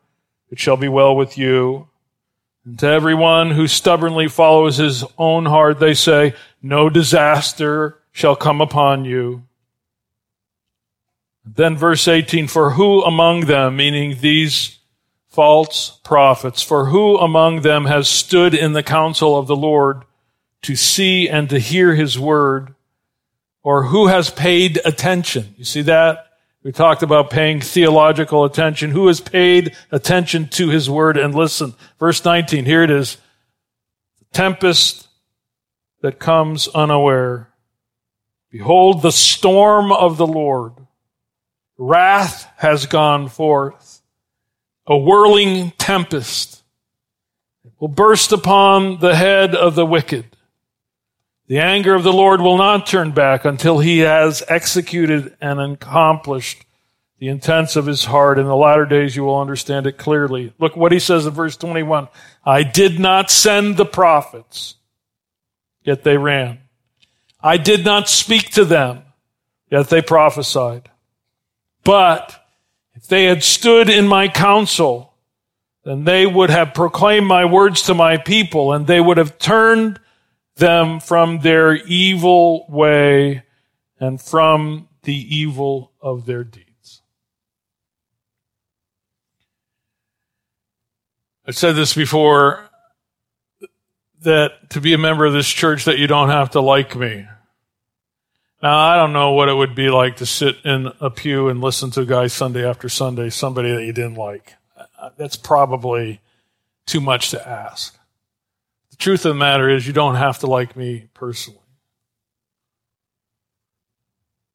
It 0.49 0.61
shall 0.61 0.77
be 0.77 0.87
well 0.87 1.17
with 1.17 1.37
you. 1.37 1.89
And 2.64 2.79
to 2.79 2.87
everyone 2.87 3.51
who 3.51 3.67
stubbornly 3.67 4.29
follows 4.29 4.77
his 4.77 5.03
own 5.19 5.47
heart, 5.47 5.81
they 5.81 5.95
say, 5.95 6.35
No 6.62 6.89
disaster 6.89 7.99
shall 8.12 8.37
come 8.37 8.61
upon 8.61 9.05
you. 9.05 9.43
Then 11.47 11.77
verse 11.77 12.09
18, 12.09 12.49
for 12.49 12.71
who 12.71 13.03
among 13.05 13.43
them, 13.43 13.77
meaning 13.77 14.19
these 14.21 14.79
false 15.29 16.01
prophets, 16.03 16.63
for 16.63 16.87
who 16.87 17.17
among 17.19 17.61
them 17.61 17.85
has 17.85 18.09
stood 18.09 18.53
in 18.53 18.73
the 18.73 18.83
counsel 18.83 19.39
of 19.39 19.47
the 19.47 19.55
Lord 19.55 20.03
to 20.63 20.75
see 20.75 21.29
and 21.29 21.49
to 21.51 21.59
hear 21.59 21.95
his 21.95 22.19
word? 22.19 22.75
Or 23.63 23.85
who 23.85 24.09
has 24.09 24.31
paid 24.31 24.81
attention? 24.85 25.55
You 25.57 25.65
see 25.65 25.83
that? 25.83 26.27
We 26.63 26.73
talked 26.73 27.03
about 27.03 27.31
paying 27.31 27.61
theological 27.61 28.45
attention. 28.45 28.91
Who 28.91 29.07
has 29.07 29.21
paid 29.21 29.77
attention 29.93 30.49
to 30.49 30.69
his 30.69 30.91
word 30.91 31.17
and 31.17 31.35
listen? 31.35 31.75
Verse 31.99 32.25
19, 32.25 32.65
here 32.65 32.83
it 32.83 32.91
is. 32.91 33.19
Tempest 34.33 35.07
that 36.01 36.19
comes 36.19 36.67
unaware. 36.69 37.51
Behold 38.51 39.03
the 39.03 39.13
storm 39.13 39.93
of 39.93 40.17
the 40.17 40.27
Lord 40.27 40.86
Wrath 41.79 42.51
has 42.57 42.87
gone 42.87 43.29
forth. 43.29 44.03
A 44.87 44.97
whirling 44.97 45.72
tempest 45.79 46.62
will 47.79 47.89
burst 47.89 48.33
upon 48.33 48.99
the 49.01 49.16
head 49.16 49.55
of 49.55 49.74
the 49.74 49.87
wicked. 49.87 50.37
The 51.49 51.59
anger 51.59 51.95
of 51.95 52.03
the 52.03 52.12
Lord 52.12 52.41
will 52.41 52.57
not 52.57 52.87
turn 52.87 53.12
back 53.12 53.45
until 53.45 53.79
he 53.79 53.99
has 53.99 54.43
executed 54.49 55.37
and 55.41 55.61
accomplished 55.61 56.64
the 57.18 57.29
intents 57.29 57.77
of 57.77 57.87
his 57.87 58.05
heart. 58.05 58.39
In 58.39 58.47
the 58.47 58.57
latter 58.57 58.85
days, 58.85 59.14
you 59.14 59.24
will 59.24 59.41
understand 59.41 59.87
it 59.87 59.99
clearly. 59.99 60.53
Look 60.59 60.77
what 60.77 60.93
he 60.93 60.99
says 60.99 61.27
in 61.27 61.33
verse 61.33 61.57
21. 61.57 62.09
I 62.45 62.62
did 62.62 62.99
not 62.99 63.31
send 63.31 63.77
the 63.77 63.87
prophets, 63.87 64.74
yet 65.83 66.03
they 66.03 66.16
ran. 66.16 66.61
I 67.41 67.59
did 67.59 67.85
not 67.85 68.09
speak 68.09 68.51
to 68.53 68.64
them, 68.64 69.03
yet 69.70 69.89
they 69.89 70.03
prophesied. 70.03 70.91
But 71.87 72.45
if 72.95 73.07
they 73.07 73.26
had 73.26 73.45
stood 73.45 73.89
in 73.89 74.09
my 74.09 74.26
counsel, 74.26 75.14
then 75.84 76.03
they 76.03 76.26
would 76.26 76.51
have 76.51 76.74
proclaimed 76.74 77.28
my 77.28 77.45
words 77.45 77.82
to 77.82 77.95
my 77.95 78.16
people, 78.16 78.72
and 78.72 78.89
they 78.89 79.01
would 79.01 79.18
have 79.18 79.39
turned 79.39 80.01
them 80.57 80.99
from 80.99 81.39
their 81.39 81.76
evil 81.76 82.66
way 82.68 83.45
and 84.01 84.20
from 84.20 84.89
the 85.05 85.14
evil 85.14 85.93
of 86.01 86.26
their 86.26 86.43
deeds. 86.43 87.03
I've 91.47 91.57
said 91.57 91.76
this 91.76 91.95
before 91.95 92.68
that 94.22 94.70
to 94.70 94.80
be 94.80 94.93
a 94.93 94.99
member 94.99 95.24
of 95.24 95.32
this 95.32 95.49
church 95.49 95.84
that 95.84 96.01
you 96.01 96.09
don't 96.09 96.30
have 96.30 96.51
to 96.51 96.61
like 96.61 96.97
me. 96.97 97.28
Now, 98.67 98.81
I 98.81 98.97
don't 98.97 99.12
know 99.12 99.31
what 99.31 99.49
it 99.49 99.55
would 99.55 99.77
be 99.77 99.91
like 99.91 100.17
to 100.17 100.27
sit 100.27 100.57
in 100.64 100.91
a 101.01 101.09
pew 101.09 101.49
and 101.49 101.61
listen 101.61 101.93
to 101.93 102.01
a 102.01 102.05
guy 102.05 102.27
Sunday 102.27 102.69
after 102.69 102.89
Sunday, 102.89 103.31
somebody 103.31 103.71
that 103.73 103.85
you 103.85 103.93
didn't 103.93 104.17
like. 104.17 104.55
That's 105.17 105.37
probably 105.37 106.21
too 106.85 107.01
much 107.01 107.31
to 107.31 107.49
ask. 107.49 107.97
The 108.91 108.97
truth 108.97 109.25
of 109.25 109.35
the 109.35 109.39
matter 109.39 109.71
is, 109.71 109.87
you 109.87 109.93
don't 109.93 110.17
have 110.17 110.41
to 110.41 110.49
like 110.49 110.75
me 110.75 111.07
personally. 111.14 111.61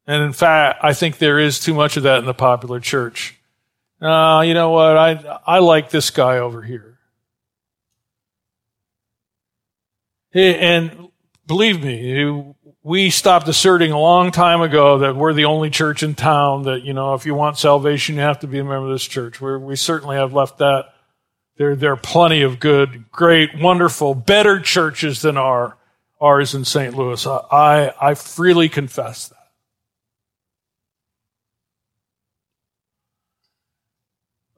And 0.06 0.22
in 0.24 0.34
fact, 0.34 0.84
I 0.84 0.92
think 0.92 1.18
there 1.18 1.40
is 1.40 1.62
too 1.62 1.74
much 1.74 1.96
of 1.96 2.04
that 2.04 2.20
in 2.20 2.26
the 2.26 2.34
popular 2.34 2.82
church. 2.82 3.40
Uh, 4.02 4.44
you 4.46 4.54
know 4.54 4.72
what? 4.72 4.98
I, 4.98 5.40
I 5.48 5.60
like 5.60 5.90
this 5.90 6.10
guy 6.10 6.40
over 6.40 6.62
here. 6.62 6.98
And 10.34 11.08
believe 11.48 11.82
me, 11.82 12.54
we 12.84 13.12
stopped 13.12 13.48
asserting 13.48 13.92
a 13.92 14.00
long 14.00 14.32
time 14.32 14.62
ago 14.62 15.00
that 15.00 15.16
we're 15.16 15.34
the 15.34 15.46
only 15.46 15.70
church 15.70 16.02
in 16.02 16.16
town 16.16 16.64
that, 16.64 16.84
you 16.84 16.94
know, 16.94 17.14
if 17.14 17.26
you 17.26 17.36
want 17.36 17.58
salvation, 17.58 18.16
you 18.16 18.22
have 18.22 18.40
to 18.40 18.48
be 18.48 18.58
a 18.58 18.64
member 18.64 18.88
of 18.88 18.92
this 18.92 19.06
church. 19.06 19.40
We're, 19.40 19.60
we 19.60 19.76
certainly 19.76 20.16
have 20.16 20.34
left 20.34 20.58
that. 20.58 20.94
There, 21.58 21.76
there 21.76 21.94
are 21.94 21.98
plenty 21.98 22.42
of 22.42 22.60
good, 22.60 23.12
great, 23.12 23.60
wonderful, 23.60 24.16
better 24.16 24.60
churches 24.60 25.22
than 25.22 25.38
our, 25.38 25.78
ours 26.20 26.56
in 26.56 26.66
St. 26.66 26.96
Louis. 26.96 27.28
I, 27.28 27.94
I 28.02 28.16
freely 28.16 28.68
confess 28.68 29.28
that. 29.28 29.38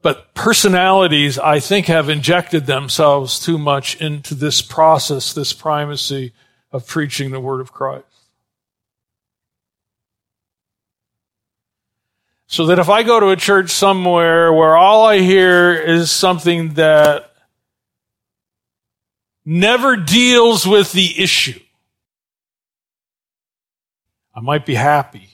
But 0.01 0.33
personalities, 0.33 1.37
I 1.39 1.59
think, 1.59 1.87
have 1.87 2.07
injected 2.07 2.67
themselves 2.67 3.37
too 3.39 3.57
much 3.57 3.99
into 4.01 4.33
this 4.33 4.61
process, 4.61 5.33
this 5.33 5.51
primacy 5.51 6.31
of 6.71 6.87
preaching 6.87 7.31
the 7.31 7.39
word 7.39 7.59
of 7.59 7.73
Christ. 7.73 8.12
So 12.53 12.67
that 12.67 12.77
if 12.77 12.87
I 12.87 13.01
go 13.01 13.19
to 13.19 13.29
a 13.29 13.35
church 13.35 13.71
somewhere 13.71 14.53
where 14.53 14.77
all 14.77 15.07
I 15.07 15.21
hear 15.21 15.73
is 15.73 16.11
something 16.11 16.75
that 16.75 17.33
never 19.43 19.95
deals 19.95 20.67
with 20.67 20.91
the 20.91 21.19
issue, 21.19 21.59
I 24.35 24.41
might 24.41 24.67
be 24.67 24.75
happy, 24.75 25.29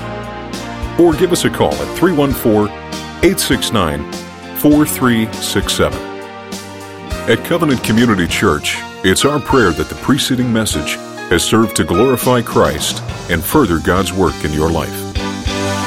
or 0.99 1.13
give 1.13 1.32
us 1.32 1.45
a 1.45 1.49
call 1.49 1.73
at 1.73 1.97
314 1.97 2.73
869 3.23 4.11
4367. 4.57 5.99
At 7.30 7.43
Covenant 7.45 7.84
Community 7.84 8.28
Church, 8.28 8.78
it's 9.03 9.25
our 9.25 9.39
prayer 9.39 9.71
that 9.71 9.89
the 9.89 9.95
preceding 9.95 10.51
message 10.51 10.97
has 11.30 11.43
served 11.43 11.75
to 11.75 11.84
glorify 11.84 12.41
Christ 12.41 13.01
and 13.30 13.43
further 13.43 13.80
God's 13.80 14.13
work 14.13 14.45
in 14.45 14.53
your 14.53 14.71
life. 14.71 15.86